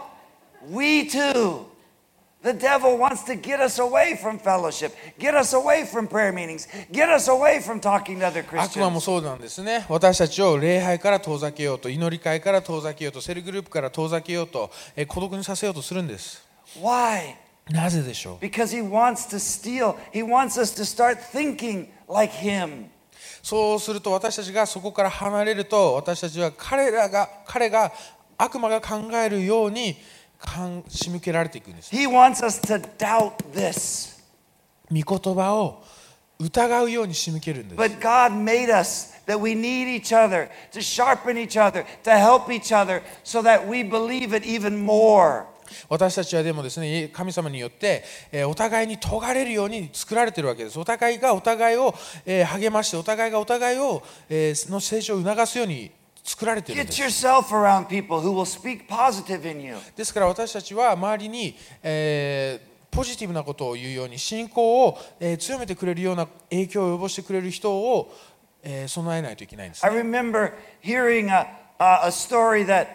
[0.70, 1.64] we too.
[2.40, 6.68] The devil wants to get us away from fellowship, get us away from prayer meetings,
[6.92, 9.00] get us away from talking to other 悪魔も Christians.
[9.00, 16.46] そうなんですね私たちを礼拝から遠ざけようと祈り会から遠ざけようとセルグループから遠ざけようと、えー孤独にさせようとするんです
[16.81, 17.35] Why?
[17.70, 19.96] なぜでしょう Because he wants to steal.
[20.12, 22.87] He wants us to start thinking like him.
[23.48, 27.90] そうすると私たちがそこから離れると私たちは彼らが彼が
[28.37, 29.96] 悪魔が考えるように
[30.38, 34.18] かん仕向けられていくんです He wants us to doubt this.
[34.90, 35.82] 御言葉を
[36.38, 42.52] 疑うように仕向けるんです But God made us that we need each other to sharpen each other, to help
[42.52, 45.46] each other, so that we believe it even more.
[45.88, 50.78] 私たちはでもですね神様によって、えーお互いに尖れるように作られているわけです。
[50.78, 51.94] お互いがお互いを、
[52.26, 55.90] えー励ましてお互いがお互いを、えーの成長を促すように
[56.24, 57.02] 作られているんです.
[59.96, 68.12] ですから私たちは周りに、えーポジティブなことを言うように信仰を、えー強めてくれるような影響を及ぼしてくれる人を、
[68.62, 70.52] えー備えないといけないんです I remember
[70.83, 71.46] hearing a,
[71.78, 72.88] a story that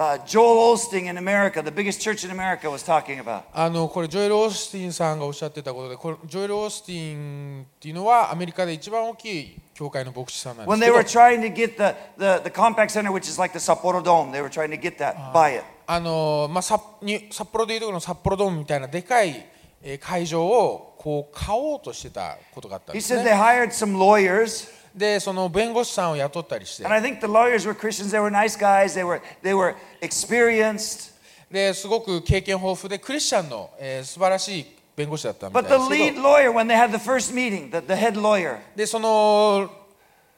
[0.00, 3.42] uh, Joel Osteen in America, the biggest church in America, was talking about.
[3.52, 13.28] あのこれジョエル・オースティンさんがおっしゃってたことでこれジョエル・オースティンっていうのはアメリカで一番大きい教会の牧師さんなんで When す they けど were trying to get the, the, the compact center, which
[13.28, 15.64] is like the Sapporo Dome, they were trying to get that, buy it.
[15.86, 19.44] あのまあ、札に札幌でいうところの札幌ドームみたいなでかい
[19.82, 27.74] えー会場をこう買おうとしてたことがあったん He です said ね they hired some lawyers, でその弁護士さんを雇ったりして and I think the lawyers were
[27.74, 28.10] Christians.
[28.10, 28.94] They were nice guys.
[28.94, 31.10] They were they were experienced.
[31.50, 37.80] ですごく経験豊富でクリスチャンの、えー素晴らしい弁護士だったみたい But で the すけ lead ど lawyer, when they had the first meeting, the,
[37.86, 39.70] the head lawyer, でその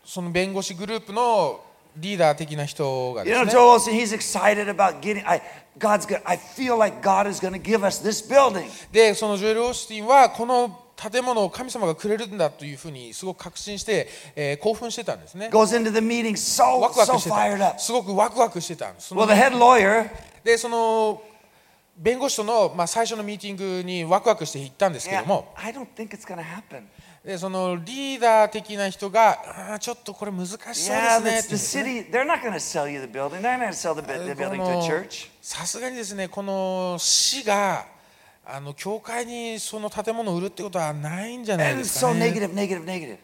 [0.04, 1.60] その弁護士グループの
[1.96, 5.22] リーダー的な人が you で know, すね Joel Osteen, he's excited about getting.
[5.26, 5.40] I
[5.78, 6.20] God's good.
[6.24, 8.64] I feel like God is going to give us this building.
[8.92, 15.48] でそのジョエル・オースティンはこの建物を神様がくれるんだというふうにすごく確信して、えー、興奮してたんですね。
[17.78, 19.14] すごくワクワクしてたんです。
[20.44, 21.22] で、その
[21.96, 25.52] 弁護士との、まあ、最初のミーティングにワクワクして行ったんですけども。
[27.24, 30.94] でそのリーダー的な人が、あちょっとこれ難しそうですね。
[35.40, 37.91] さすがにですね、この市が。
[38.44, 43.18] あの教会にその建物を売るってことはないんじゃない And です so かね negative, negative, negative.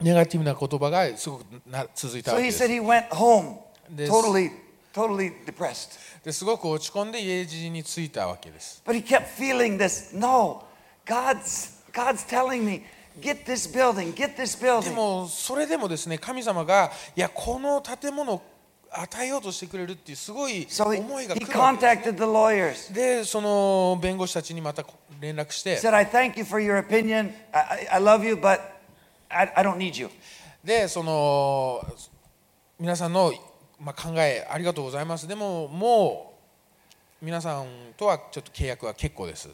[0.00, 3.58] ネガティブな言葉がすごくな続いた So わけ he です said he went home
[3.96, 4.50] totally
[4.94, 5.98] totally depressed.
[6.24, 8.82] ですごく落ち込んで家路に着いたわけです。
[8.86, 10.62] But he kept feeling this no,
[11.06, 12.82] God's, God's telling me,
[13.20, 14.94] get this building, get this で building.
[14.94, 18.42] もそれでもですね神様がいやこの建物を
[18.92, 20.66] 与えようとしてくれるっていうすごい
[20.98, 24.84] 思いが来る、so、he, でその弁護士たちにまた
[25.20, 25.76] 連絡して。
[30.64, 31.84] でその
[32.78, 33.32] 皆さんの、
[33.78, 35.28] まあ、考えありがとうございます。
[35.28, 36.34] でもも
[37.22, 37.66] う皆さん
[37.96, 39.48] とはちょっと契約は結構です。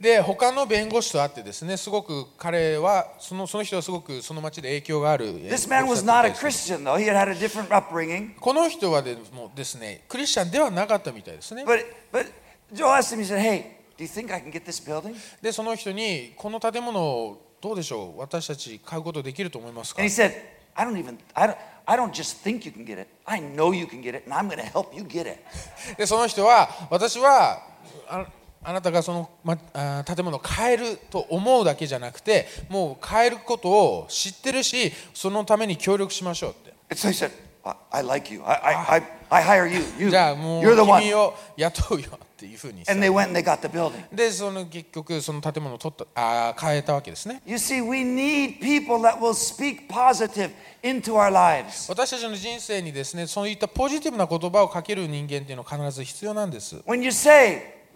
[0.00, 5.26] で他の弁護士と会ってですねすごく彼はその,その人はすごくその町で影響がある、
[8.40, 11.66] この人はでもですねクリスチャンではなかったみたいですね。
[15.42, 18.20] でその人にこの建物をどうでしょう？
[18.20, 20.00] 私たち買うことできると思いますか？
[25.98, 27.66] でその人は私は
[28.62, 29.30] あなたがその
[30.04, 36.70] 建物を変えると思うだけじゃなくてもう変えることを知ってるしそのために協力しましょうって。
[40.10, 42.82] じゃあもう君を雇うよっていうふうに。
[42.88, 43.00] And
[44.12, 47.42] で、結局その建物を変えたわけですね。
[51.88, 56.76] 私たちの人生にですね、そういったポジティブな言葉をかける人間っていうのは必ず必要なんです。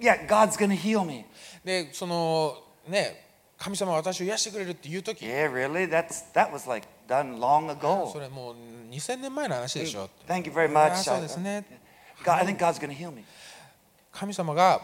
[0.01, 1.25] Yeah, God's to heal me.
[1.65, 3.23] でそのね
[3.57, 5.89] 神様は私を癒してくれるっていう時 Yeah, really?
[5.89, 8.21] That's, that was like done long そ ago.
[8.21, 8.57] れもう
[8.91, 10.97] 2000年前の話でしょ Thank you very あ much.
[10.97, 11.65] そうですね
[12.25, 13.25] God, I think God's to heal me.
[14.13, 14.81] 神様が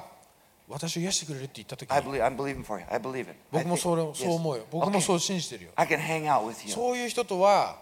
[0.69, 2.87] 私を癒してくれるって言った時 I に believe, I'm believing for you.
[2.91, 3.31] I believe it.
[3.31, 3.35] I
[3.65, 4.15] 僕も think- それ yes.
[4.15, 5.01] そう思うよ僕も Okay.
[5.01, 6.73] そう信じてるよ I can hang out with you.
[6.73, 7.77] そういう人とは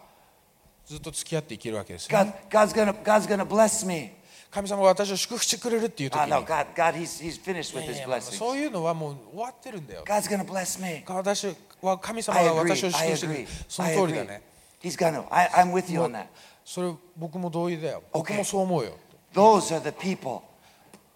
[0.87, 4.13] ずっと付き合っていけるわけですよ God, God's gonna God's gonna bless me.
[4.51, 8.37] 神様が私を祝福してくれるっていう時 Ah, に no, God, God, He's He's finished い with やい His やまあ blessings.
[8.39, 11.05] そういうのはもう終わってるんだよ God's gonna bless me.
[11.07, 12.77] 私は神様 I が agree.
[12.77, 13.43] 私を祝 I 福してくれ agree.
[13.43, 14.29] るその I 通りだ agree.
[14.29, 14.43] ね
[14.83, 15.25] He's gonna.
[15.31, 16.27] I, I'm with you on that.
[16.65, 18.93] それ僕も同意だよ.僕もそう思うよ
[19.35, 20.41] Those are the people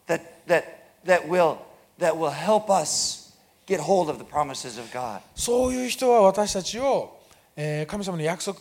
[0.07, 0.65] that that
[1.07, 1.57] that will
[1.99, 3.33] that will help us
[3.67, 5.21] get hold of the promises of God.
[5.35, 7.17] そういう人は私たちを、
[7.57, 8.61] えー神様の約束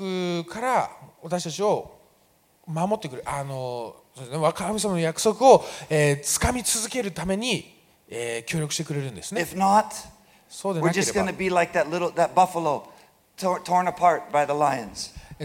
[0.50, 0.90] から
[1.22, 1.92] 私たちを
[2.66, 3.96] 守ってくれあの
[4.54, 9.42] 神様の約束を、えー、つかみ続けるために、え、協力してくれるんですね。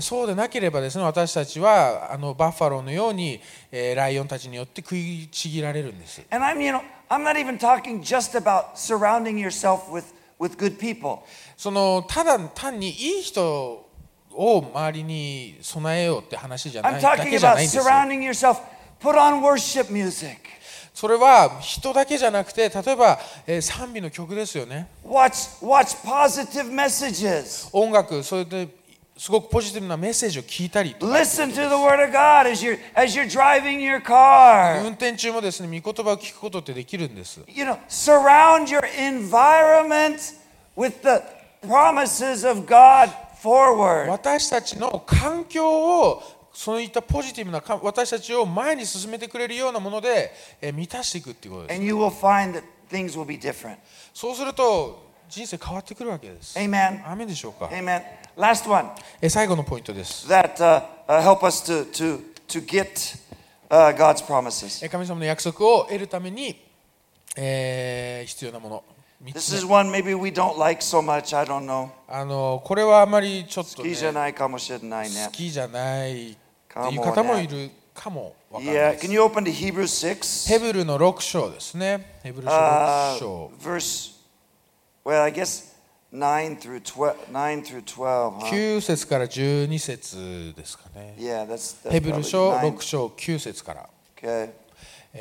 [0.01, 3.41] そうでなければ、ですね、私たちはあのバッファローのように、
[3.71, 6.21] え、ライオンたちによって食いちぎられるんです。
[11.57, 13.86] その、ただ単にいい人
[14.37, 18.59] を周りに備えようって話じゃな I'm いだ talking けじゃ about ないんですよ surrounding yourself.
[19.01, 20.39] Put on worship music.
[20.95, 27.68] それは人だけじゃなくて例えば、えー賛美の曲ですよね Watch watch positive messages.
[27.72, 28.68] 音楽それで
[29.18, 34.80] すごくポジティブなメッセージを聞いたりとか Listen to the word of God as you're as you're driving your car.
[34.82, 40.34] 運転中もですね御言葉を聞くことってできるんです You know, surround your environment
[40.76, 41.22] with the
[41.66, 43.11] promises of God
[43.47, 44.09] forward.
[44.11, 46.22] 私たちの環境を
[46.53, 53.76] そういったポジティブなか私たちを前に進めてくれるようなもので、えー満たしていくっていうことです And you will find that things will be different.
[54.14, 57.05] そうすると人生変わってくるわけです Amen.
[57.07, 58.03] アーメンでしょうか？Amen.
[58.36, 58.90] Last one
[59.20, 63.18] えー最後のポイントです that uh, uh, help us to to to get
[63.68, 66.57] uh, 神様の約束を得るために、
[67.36, 71.37] えー必要なもの三 This つ is 目 one maybe we don't like so much.
[71.37, 71.91] I don't know.
[72.09, 75.25] あのこれはあまりちょっと、ね、好きじゃないかもしれないね。
[75.27, 80.49] 好きじゃないっていう方もいるかもわからない Yeah, です can you open to Hebrews 6?
[80.49, 82.19] ヘブルの6章ですね。
[82.23, 83.51] ヘブル書 Uh, 6章。
[83.59, 84.12] verse,
[85.05, 85.75] well, I guess
[86.12, 87.14] 9 through 12.
[87.33, 88.51] 9 through 12 huh?
[88.51, 91.14] 9節から12節ですかね。
[91.19, 93.89] Yeah, that's, that's ヘブル書 probably 6章9節から。
[94.17, 94.27] 9.
[94.27, 94.66] Okay.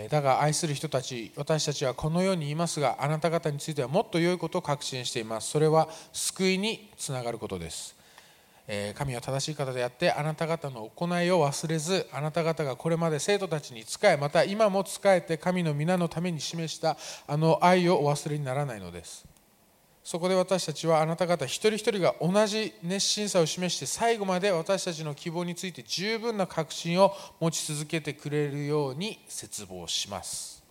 [0.09, 5.49] だが愛する人たち、私たちはこのように言いますが、あなた方についてはもっと良いことを確信しています。
[5.49, 7.95] それは救いにつながることです。
[8.95, 19.25] 神は正しい方であって、あなた方の行いを忘れず、あなた方がこれまで生徒たちに仕え、また今も仕えて神の皆のために示したあの愛をお忘れにならないのです。
[20.06, 30.64] そこで私たちはあなた方一人一人が同じ熱心さを示して最後まで私たちの希望について十分な確信を持ち続けてくれるように切望します。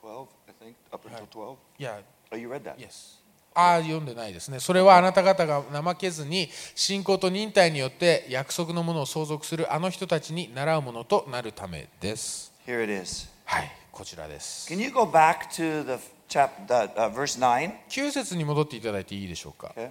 [0.00, 1.56] 12, I think, up until 12.
[1.80, 2.76] いや、Oh, you read that?
[2.76, 3.18] yes。
[3.52, 13.28] ああ読んでないですねそれはあなた方が怠けずに信仰と忍耐によって約束のものを相続するあの人たちに習うものとなるためです Here it is.
[13.44, 17.72] はいこちらです Can you go back to the chap, uh, uh, verse 9?
[17.88, 19.90] 9節に戻っていただいていいでしょうか Okay.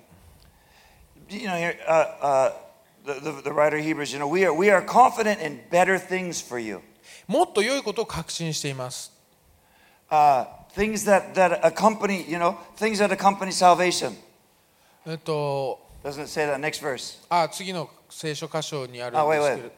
[1.30, 1.56] You know,
[1.88, 2.52] uh, uh,
[3.06, 5.98] the, the, the writer of Hebrews, you know, we are, we are confident in better
[5.98, 6.82] things for you.
[7.28, 9.12] もっと良いことを確信しています
[10.12, 14.14] Uh, things that, that accompany, you know, things that accompany salvation.
[15.08, 17.18] えっと Doesn't it say that next verse?
[17.30, 19.72] あ次の聖書箇所にあるあんです wait, けれ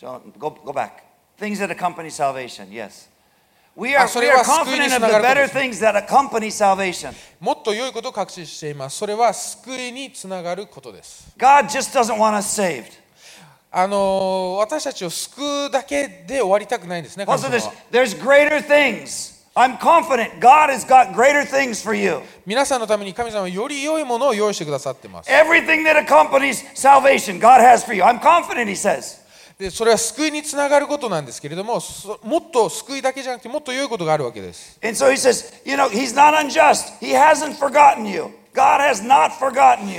[0.00, 1.04] So go, go back.
[1.38, 3.08] Things that accompany salvation, yes.
[3.76, 7.14] We are, confident つ of な the better things that accompany salvation.
[7.38, 12.92] もっと良いことを確信していますそれは救いにつながることです God just doesn't want us saved.
[13.72, 19.38] あの私たちを救うだけで終わりたくないんですね神 Also, 様 there's, greater things.
[19.54, 22.20] I'm confident God has got greater things for you.
[22.44, 28.02] 皆さんのために神様はより良いものを用意してくださっています Everything that accompanies salvation, God has for you.
[28.02, 29.19] I'm confident, He says.
[29.60, 31.82] でそれは救いにつながることなんですけれども
[32.24, 34.78] もっと救いだけじゃなくてもっと良いことがあるわけです。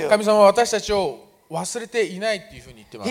[0.08, 3.10] 神様は私たちを忘れていないっていうふうに言ってます。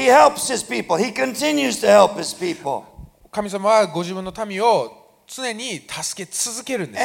[3.32, 7.04] 神様はご自分の民を常に助け続けるんです、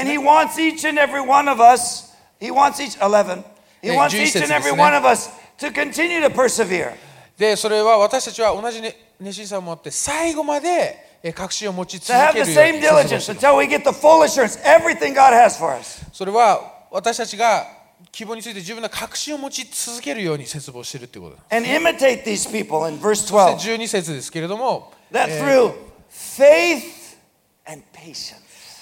[7.38, 8.82] で、それは私たちは同じ、
[9.20, 13.20] 熱心さを持って最後まで確信を持ち続けるように。
[16.12, 17.66] それは私たちが
[18.12, 21.36] 希望について十分な確信を持ち続けるように切望しているということ。
[21.50, 21.66] And
[22.98, 22.98] 12.
[23.56, 24.92] 12節ですけれども、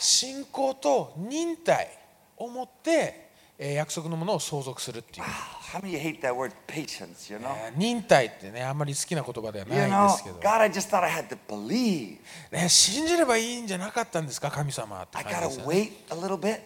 [0.00, 1.88] 信仰と忍耐
[2.36, 5.26] を持って約束のものを相続するっていう。
[5.74, 7.48] How many you hate that word patience, you know?
[7.66, 12.18] えー忍耐ってねあんまり好きな言葉では You ないん know, ですけど、God, I just thought I had to believe.
[12.52, 16.60] ね、信じればいいんじゃなかったんですか神様って I 感じです gotta wait a little bit.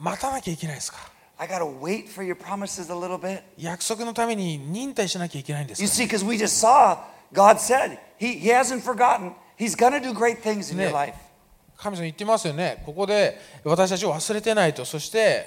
[0.00, 0.98] 待たなきゃいけないですか
[1.38, 3.42] I gotta wait for your promises a little bit.
[3.56, 6.98] 約束のために忍耐しなきゃいけないんです You か、see, because we just saw
[7.32, 9.32] God said He, he hasn't forgotten.
[9.56, 10.92] He's gonna do great things in your Ne.
[10.92, 11.14] life.
[11.76, 15.46] 神様言ってますよねここで私たちを忘れてないとそして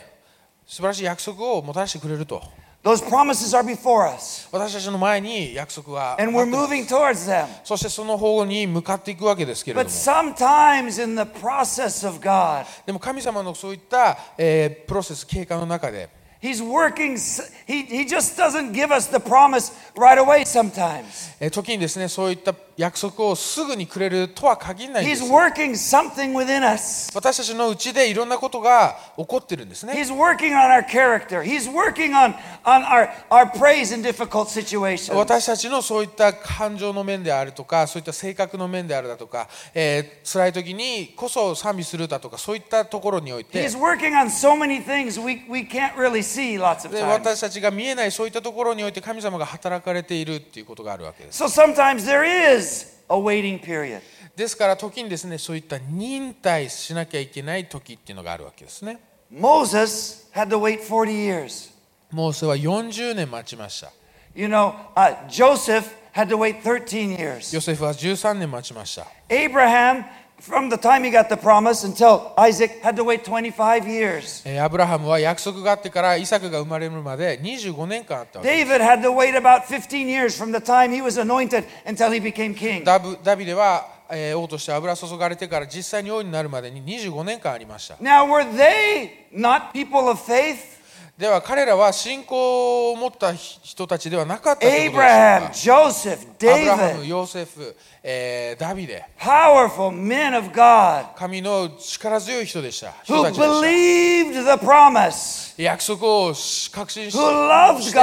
[0.65, 2.41] 素晴らしい約束をもたらしてくれると
[2.83, 7.45] Those promises are before us, 私たちの前に約束が and we're moving towards them.
[7.63, 16.09] そしてその方に向かっていくわけですけれど But も sometimes in the process of God, でも神様のそういった、えープロセス経過の中で
[16.41, 21.03] He's working, s- he, he just doesn't give us the promise right away sometimes.
[21.39, 27.11] えー時にですねそういった約束をすぐにくれるとは限らないんで He's す working something within us.
[27.13, 31.43] 私たちのうちでいろんなことが起こってるんですね He's working on our character.
[31.43, 32.33] He's working on,
[32.63, 35.13] on our, our praise in difficult situations.
[35.15, 47.01] 私たちのそういった感情の面であるとかそういった性格の面であるだとか、えー辛い時にこそ賛美するだとかそういったところにおいて He's working on so many things we, we can't really see lots of で
[47.01, 47.11] times.
[47.13, 54.01] 私たちが見えないそういったところにおいて神様が働かれているっていうことがあるわけです So sometimes there is a waiting period.
[54.35, 58.99] ですから時にですねそういった忍耐しなきゃいけない時っていうのがあるわけですね
[59.33, 61.70] Moses had to wait 40 years.
[62.11, 63.91] モーセは40年待ちました
[64.35, 67.53] You know, uh, Joseph had to wait 13 years.
[67.53, 70.03] ヨセフは13年待ちました Abraham,
[70.39, 74.41] from the time he got the promise until Isaac, had to wait 25 years.
[74.45, 82.09] えーアブラハムは約束があってからイサクが生まれるまで25年間あったわけです David had to wait about 15 years from the time he was anointed until
[82.11, 82.83] he became king.
[82.85, 90.80] ダブダビデは、えー王として油注がれてから実際に王になるまでに25年間ありました Now, were they not people of faith?
[91.21, 102.95] では彼らは信仰を持った人たちではなかったということでしょう Abraham, か Joseph, アブラハム、David, ヨセフ、えーダビデ powerful men of God 神の力強い人でした。
[103.03, 103.53] 人 who たちでした。
[103.53, 105.61] believed the promise.
[105.61, 106.33] 約束を
[106.73, 107.93] 確信し Who て God 信じ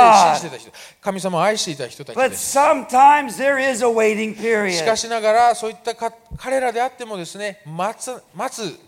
[0.42, 0.72] ていた人。
[1.00, 2.56] 神様を愛していた人たち But です。
[2.56, 4.86] Sometimes there is a waiting し period.
[4.86, 8.87] かしながらそういったか彼らであってもですね待つ待つ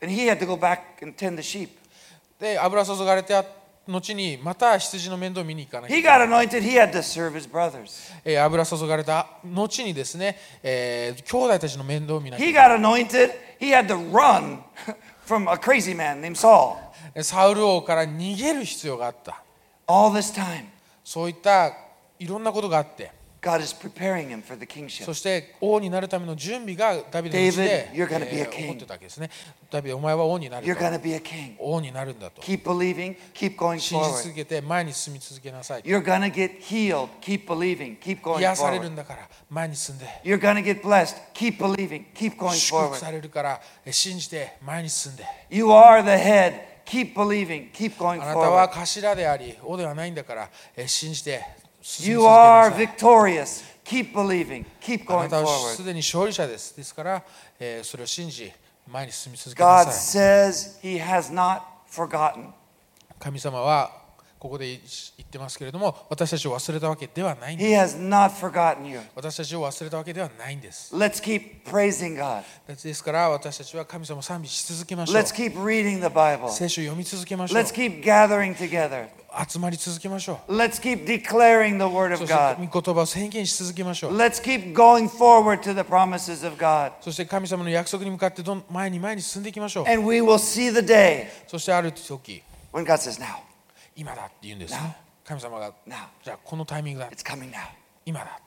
[0.00, 1.70] and he had to go back and tend the sheep.
[2.40, 3.44] で油注がれてあ
[3.86, 8.12] 後にまた羊の面倒を見に行かなきゃ He got anointed, he had to serve his brothers.
[8.24, 14.58] えー油注がれた後にですね、えー兄弟たちの面倒を見なきゃ He got anointed, he had to run
[15.26, 16.76] from a crazy man named Saul.
[17.22, 19.42] サウル王から逃げる必要があった
[19.86, 20.66] All this time,
[21.02, 21.72] そういった
[22.18, 23.10] いろんなことがあって
[23.48, 25.04] God is preparing him for the kingship.
[25.04, 28.60] そして王になるための準備がダビデのうちで、David, you're gonna be a えー king.
[28.62, 29.30] 起こってたわけですね
[29.70, 31.56] ダビデお前は王になる You're と going to be a king.
[31.58, 34.22] 王になるんだと Keep believing, keep going 信じ forward.
[34.22, 38.90] 続けて前に進み続けなさい You're going to get healed, keep believing, keep going 癒される forward.
[38.90, 42.96] んだから前に進んで You're going to get blessed, keep believing, keep going 祝福 forward.
[42.98, 49.00] されるからえ信じて前に進んで You are the head, keep believing, keep going あなたは forward.
[49.02, 51.42] 頭であり王ではないんだからえ信じて
[51.99, 55.75] You 続けな are さい victorious, keep believing, keep あな going たは forward.
[55.75, 57.23] すでに勝利者ですですから、
[57.59, 58.51] えーそれを信じ
[58.87, 62.51] 前に進み続けな God さい says he has not forgotten.
[63.19, 63.91] 神様は
[64.38, 64.80] ここで言っ
[65.26, 69.00] てますけれども私たちを忘れたわけではないんです He has not forgotten you.
[69.16, 72.42] 私たちを忘れたわけではないんです Let's keep praising God.
[72.82, 76.50] ですから私たちは神様を賛美し続けましょう Let's keep reading the Bible.
[76.50, 79.06] 聖書を読み続けましょう Let's keep gathering together.
[79.46, 82.56] 集まり続けましょ Let's keep declaring the word う of God.
[82.64, 86.92] 御言葉を宣言し続けましょう Let's keep going forward to the promises of God.
[87.00, 93.47] そして神様の約束に向かってどん前に前に進んでいきましょう And we will see the day そしてある時 when God says, Now,
[93.98, 95.72] 今だって言うんですね神様が
[96.24, 97.08] じゃあこのタイミングだ.
[98.06, 98.38] 今だ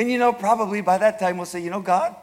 [0.00, 2.14] And you know, probably by that time we'll say, You know, God,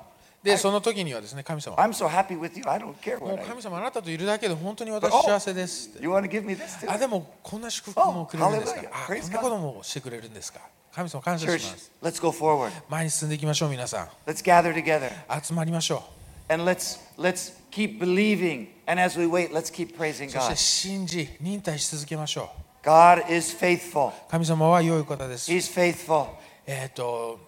[0.41, 2.63] でその時にはですね神様 I'm so happy with you.
[2.67, 6.89] I don't care もう what I 神様あなたといるだけで本当に私 Oh 幸せですって You want to give me this
[6.89, 6.99] あ too?
[6.99, 8.89] でもこんな祝福もくれるんですか Oh, hallelujah.
[8.93, 10.59] あ Praise こんなこともしてくれるんですか
[10.93, 12.71] 神様感謝 Church, します let's go forward.
[12.89, 15.09] 前に進んでいきましょう皆さん Let's gather together
[15.43, 16.03] 集まりましょ
[16.49, 18.67] and let's let's keep believing.
[18.87, 20.55] And as we wait, let's keep praising うそして God.
[20.55, 22.49] 信じ忍耐し続けましょ
[22.83, 24.09] God is faithful.
[24.09, 26.27] う神様は良い方です He's faithful.
[26.67, 27.39] えっ、と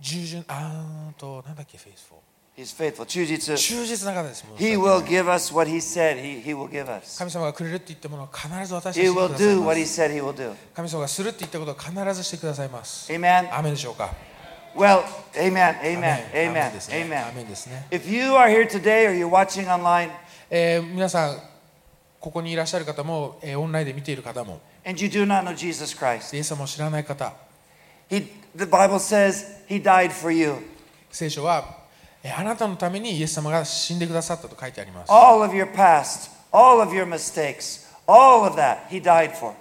[0.00, 2.18] 従順あーとなんだっけフェイスフォ
[2.56, 3.04] He's faithful.
[3.06, 7.18] 忠実.忠実な方ですもう He will give us what he said he, he will give us.
[7.18, 10.54] 神様がくれるって言ったものは必ず私たちに He してく will ださい do ま what he す said he will do.
[10.74, 13.54] 神様がするって言ったことを必ずしてくださいます Amen.
[13.54, 14.14] アメンでしょうか
[14.75, 15.03] Well,
[15.35, 17.29] amen, ア amen, メ amen, ですね amen.
[17.29, 20.09] アメンですね If you are here today or you're watching online
[20.49, 21.37] えー皆さん
[22.19, 27.33] ここにいらっしゃる方も、えーオンラインで見ている方も and you do not know Jesus Christ, イエス様を知らない方
[28.09, 30.55] he, the Bible says he died for you.
[31.11, 31.63] 聖書は
[32.23, 39.53] えーあなたのためにイエス様が死んでくださったと書いてあります All of your past, all of your mistakes, all of that he died for.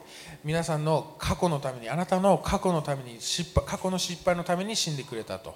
[0.43, 5.53] 皆さんの過去のために、あなたの過去のために失敗、過去の失敗のために死んでくれたと。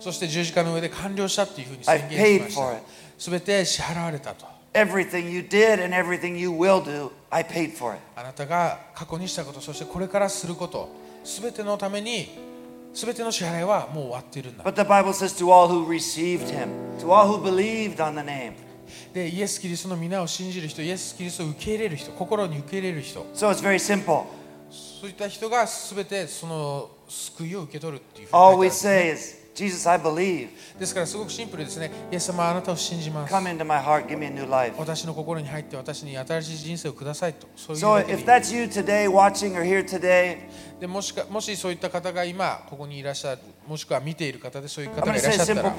[0.00, 2.82] そして十字架の上で完了したというふうに宣言しました。
[3.18, 4.44] すべて支払われたと。
[4.74, 8.02] Everything you did and everything you will do, I paid for it.
[8.14, 10.90] あなたが過去にしたこと、そしてこれからすること、
[11.24, 12.28] すべてのために、
[12.92, 14.64] すべての支払いはもう終わっているんだ。
[14.64, 18.52] But the Bible says to all who received him, to all who believed on the name,
[19.12, 24.24] でイエス・キリストの皆を信じる人イエス・キリストを受け入れる人心に受け入れる人 So it's very simple.
[24.70, 29.70] そういった人がすべてその救いを受け取るっていうふうに All we say is, で
[30.86, 31.90] すからすごくシンプルですね。
[32.12, 33.34] イエス様あなたを信じます。
[33.34, 34.74] Come into my heart, give me a new life.
[34.78, 37.48] 私の心に入って私に新しい人生をくださいと。
[37.56, 40.36] そういう so if that's you today watching or here today,
[40.78, 45.72] でもしかもしそういった方が今ここにいらっしゃるもしくは見ている方でそういう方がいらっしゃったら、あ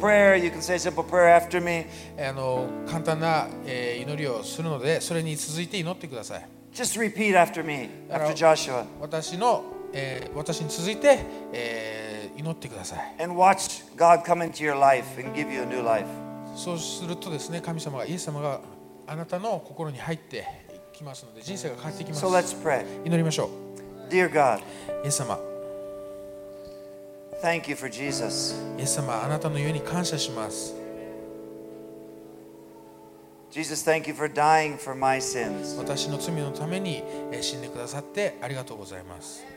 [2.34, 6.48] の簡単な、え、祈りをするのでそれに続いて祈ってください。
[6.74, 8.86] Just repeat after me, after Joshua.
[9.00, 9.64] 私の、
[9.94, 11.20] え、私に続いて。
[12.38, 13.16] 祈ってください。
[16.56, 18.62] そうするとですね、神様が、イエス様が
[19.08, 20.48] あなたの心に入って
[20.94, 22.26] きますので、人生が変わってきます。
[22.26, 24.12] So、祈りましょう。
[24.12, 24.60] Dear God,
[25.04, 25.40] イエス様、
[27.42, 28.56] Thank you for Jesus.
[28.78, 30.76] イエス様、あなたの家に感謝します。
[33.52, 35.78] Jesus, thank you for dying for my sins.
[35.78, 37.04] 私の罪のために
[37.42, 39.57] 死んでくださってありがとうございます。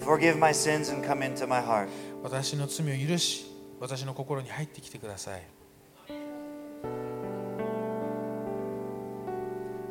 [0.00, 1.88] Forgive my sins and come into my heart.
[2.22, 3.46] 私の罪を許し
[3.80, 5.42] 私の心に入ってきてください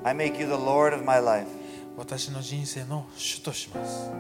[0.04, 1.48] I make you the Lord of my life.
[1.96, 4.12] 私の人生の主とします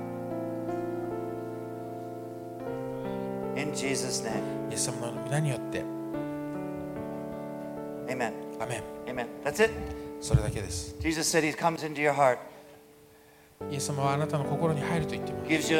[3.55, 4.71] In Jesus' name.
[4.71, 5.83] イエス様の皆によって
[8.07, 8.33] Amen.
[8.59, 9.27] アメン Amen.
[9.43, 9.71] That's it.
[10.21, 12.37] それだけです Jesus said he comes into your heart,
[13.71, 15.75] イエス様はあなたの心に入ると言っています.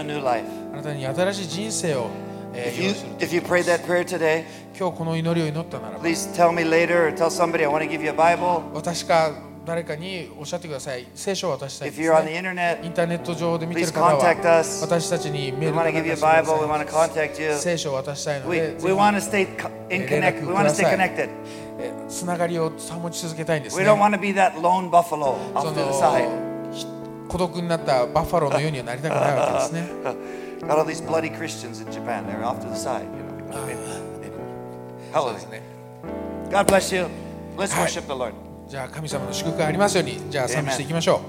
[0.74, 2.08] あなたに新しい人生を
[2.56, 4.44] え If ー you, if you prayed that prayer today,
[4.78, 8.62] 今日この祈りを祈ったならば please tell me later or tell somebody I want to give you a Bible.
[8.74, 9.32] 私か
[9.66, 12.40] 誰かにおっしゃってください聖書を渡したい If です、you're on the ね、
[12.82, 14.82] internet, インターネット上で見て please る方は contact us.
[14.84, 16.62] 私たちに We メール want か to なん give you か a してく Bible.
[16.62, 17.58] We だ want to さい contact you.
[17.58, 19.42] 聖書を渡したいの We, で we ぜひ want to stay
[19.96, 20.40] in 連 connect.
[20.40, 21.30] 絡 We く want to だ stay connected.
[21.80, 26.53] えつながりを保ち続けたいんです We ね don't want to be that lone buffalo そ off to the side.
[27.34, 29.90] 孤独になったバッファローのようにはなりたくないわけですね
[30.62, 32.28] Got all these bloody Christians in Japan.
[32.28, 33.04] They're off to the side.
[33.04, 33.84] You know.
[35.12, 35.62] Hallelujah.
[36.50, 37.10] God bless you.
[37.58, 37.82] Let's Hi.
[37.82, 38.34] worship the Lord.
[38.70, 41.20] じゃあ神様の祝福がありますようにじゃあ賛美していきましょう